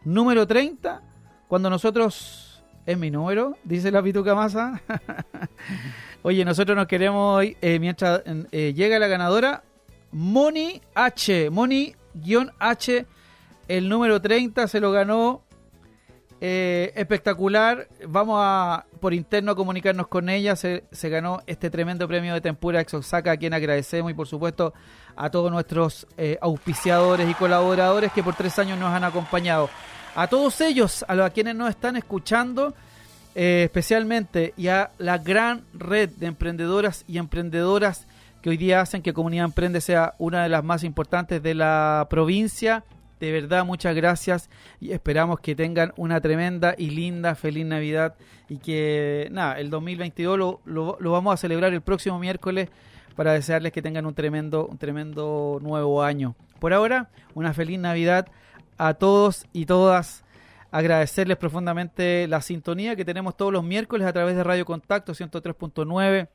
[0.04, 1.02] Número 30.
[1.48, 2.44] Cuando nosotros...
[2.86, 4.80] Es mi número, dice la pituca masa.
[6.22, 9.62] Oye, nosotros nos queremos, eh, mientras eh, llega la ganadora,
[10.10, 11.50] Moni H.
[11.50, 13.06] Moni-H.
[13.68, 15.42] El número 30 se lo ganó
[16.41, 17.89] eh, espectacular.
[18.07, 20.55] Vamos a por interno a comunicarnos con ella.
[20.57, 24.72] Se, ganó este tremendo premio de Tempura Ex Osaka, a quien agradecemos y por supuesto
[25.16, 29.68] a todos nuestros eh, auspiciadores y colaboradores que por tres años nos han acompañado.
[30.14, 32.74] A todos ellos, a los a quienes nos están escuchando,
[33.34, 38.07] eh, especialmente y a la gran red de emprendedoras y emprendedoras
[38.43, 42.07] que hoy día hacen que Comunidad Emprende sea una de las más importantes de la
[42.09, 42.84] provincia
[43.18, 44.50] de verdad, muchas gracias
[44.80, 48.14] y esperamos que tengan una tremenda y linda feliz Navidad
[48.48, 52.68] y que, nada, el 2022 lo, lo, lo vamos a celebrar el próximo miércoles
[53.16, 56.36] para desearles que tengan un tremendo, un tremendo nuevo año.
[56.60, 58.28] Por ahora, una feliz Navidad
[58.76, 60.24] a todos y todas.
[60.70, 66.28] Agradecerles profundamente la sintonía que tenemos todos los miércoles a través de Radio Contacto 103.9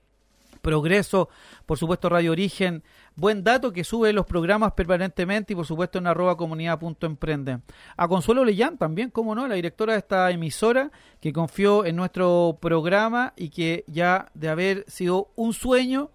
[0.64, 1.28] Progreso,
[1.66, 2.84] por supuesto Radio Origen,
[3.16, 7.60] Buen Dato que sube los programas permanentemente y por supuesto en arroba comunidad.emprende.
[7.98, 10.90] A Consuelo Leyán también, como no, la directora de esta emisora
[11.20, 16.12] que confió en nuestro programa y que ya de haber sido un sueño,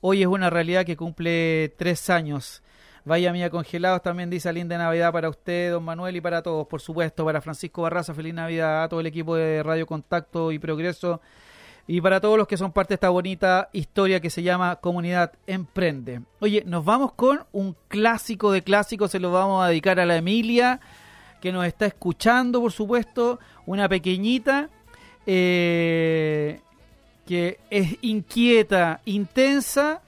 [0.00, 2.64] hoy es una realidad que cumple tres años.
[3.04, 6.80] Vaya mía congelados también dice linda Navidad para usted, don Manuel, y para todos, por
[6.80, 11.20] supuesto, para Francisco Barraza, feliz Navidad a todo el equipo de Radio Contacto y Progreso
[11.86, 15.32] y para todos los que son parte de esta bonita historia que se llama Comunidad
[15.46, 16.22] Emprende.
[16.40, 20.16] Oye, nos vamos con un clásico de clásicos, se lo vamos a dedicar a la
[20.16, 20.80] Emilia,
[21.40, 24.70] que nos está escuchando, por supuesto, una pequeñita
[25.26, 26.60] eh,
[27.26, 30.02] que es inquieta, intensa.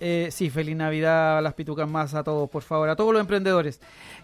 [0.00, 3.20] Eh, sí, feliz Navidad a las pitucas más, a todos, por favor, a todos los
[3.20, 3.80] emprendedores.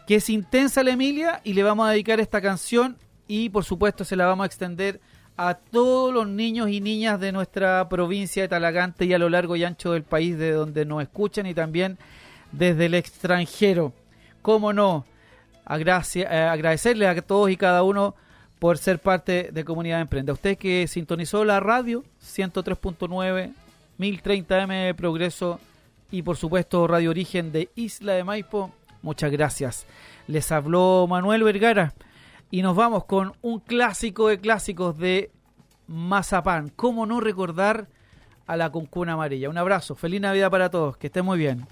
[0.07, 4.05] Que es intensa la Emilia y le vamos a dedicar esta canción y por supuesto
[4.05, 5.01] se la vamos a extender
[5.37, 9.57] a todos los niños y niñas de nuestra provincia de Talagante y a lo largo
[9.57, 11.99] y ancho del país de donde nos escuchan y también
[12.53, 13.93] desde el extranjero.
[14.43, 15.05] Cómo no,
[15.68, 18.14] eh, agradecerle a todos y cada uno
[18.59, 20.32] por ser parte de Comunidad Emprende.
[20.32, 23.53] Usted que sintonizó la radio 103.9,
[23.99, 25.59] 1030M Progreso
[26.11, 28.72] y por supuesto Radio Origen de Isla de Maipo,
[29.03, 29.87] muchas gracias.
[30.28, 31.93] Les habló Manuel Vergara
[32.55, 35.33] y nos vamos con un clásico de clásicos de
[35.89, 36.69] Mazapán.
[36.69, 37.89] ¿Cómo no recordar
[38.47, 39.51] a la concuna amarilla?
[39.51, 41.67] Un abrazo, feliz Navidad para todos, que estén muy bien.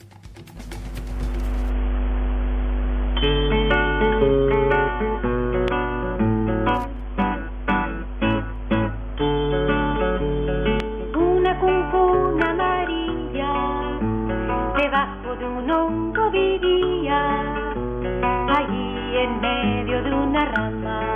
[19.23, 21.13] En medio de una rama.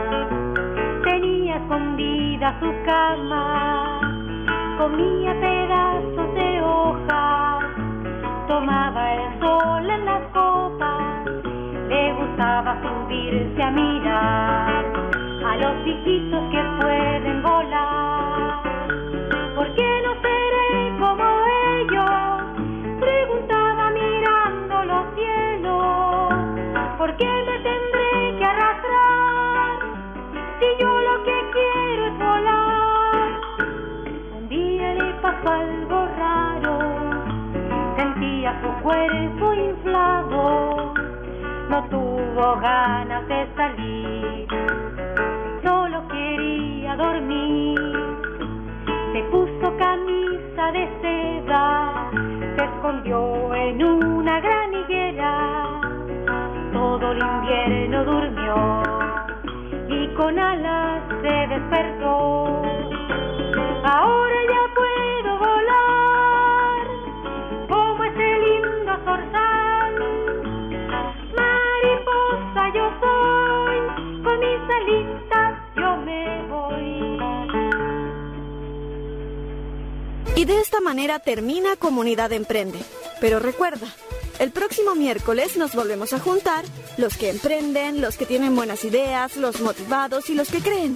[1.56, 4.00] Escondida su cama,
[4.78, 7.64] comía pedazos de hojas,
[8.46, 11.24] tomaba el sol en las copas,
[11.88, 14.84] le gustaba subirse a mirar
[15.44, 16.55] a los bichitos que
[38.86, 40.94] cuerpo inflado
[41.68, 44.46] no tuvo ganas de salir,
[45.64, 47.80] solo quería dormir.
[49.12, 52.10] Se puso camisa de seda,
[52.56, 55.80] se escondió en una gran higuera,
[56.72, 58.82] todo el invierno durmió
[59.88, 62.65] y con alas se despertó.
[80.36, 82.78] Y de esta manera termina Comunidad Emprende.
[83.22, 83.86] Pero recuerda,
[84.38, 86.66] el próximo miércoles nos volvemos a juntar
[86.98, 90.94] los que emprenden, los que tienen buenas ideas, los motivados y los que creen.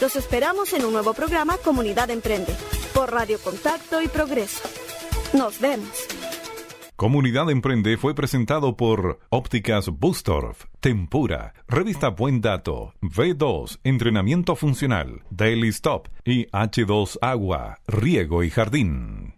[0.00, 2.52] Los esperamos en un nuevo programa Comunidad Emprende
[2.92, 4.68] por Radio Contacto y Progreso.
[5.34, 5.88] Nos vemos.
[6.96, 15.68] Comunidad Emprende fue presentado por Ópticas Bustorf, Tempura, Revista Buen Dato, V2, Entrenamiento Funcional, Daily
[15.68, 19.33] Stop y H2 Agua, Riego y Jardín.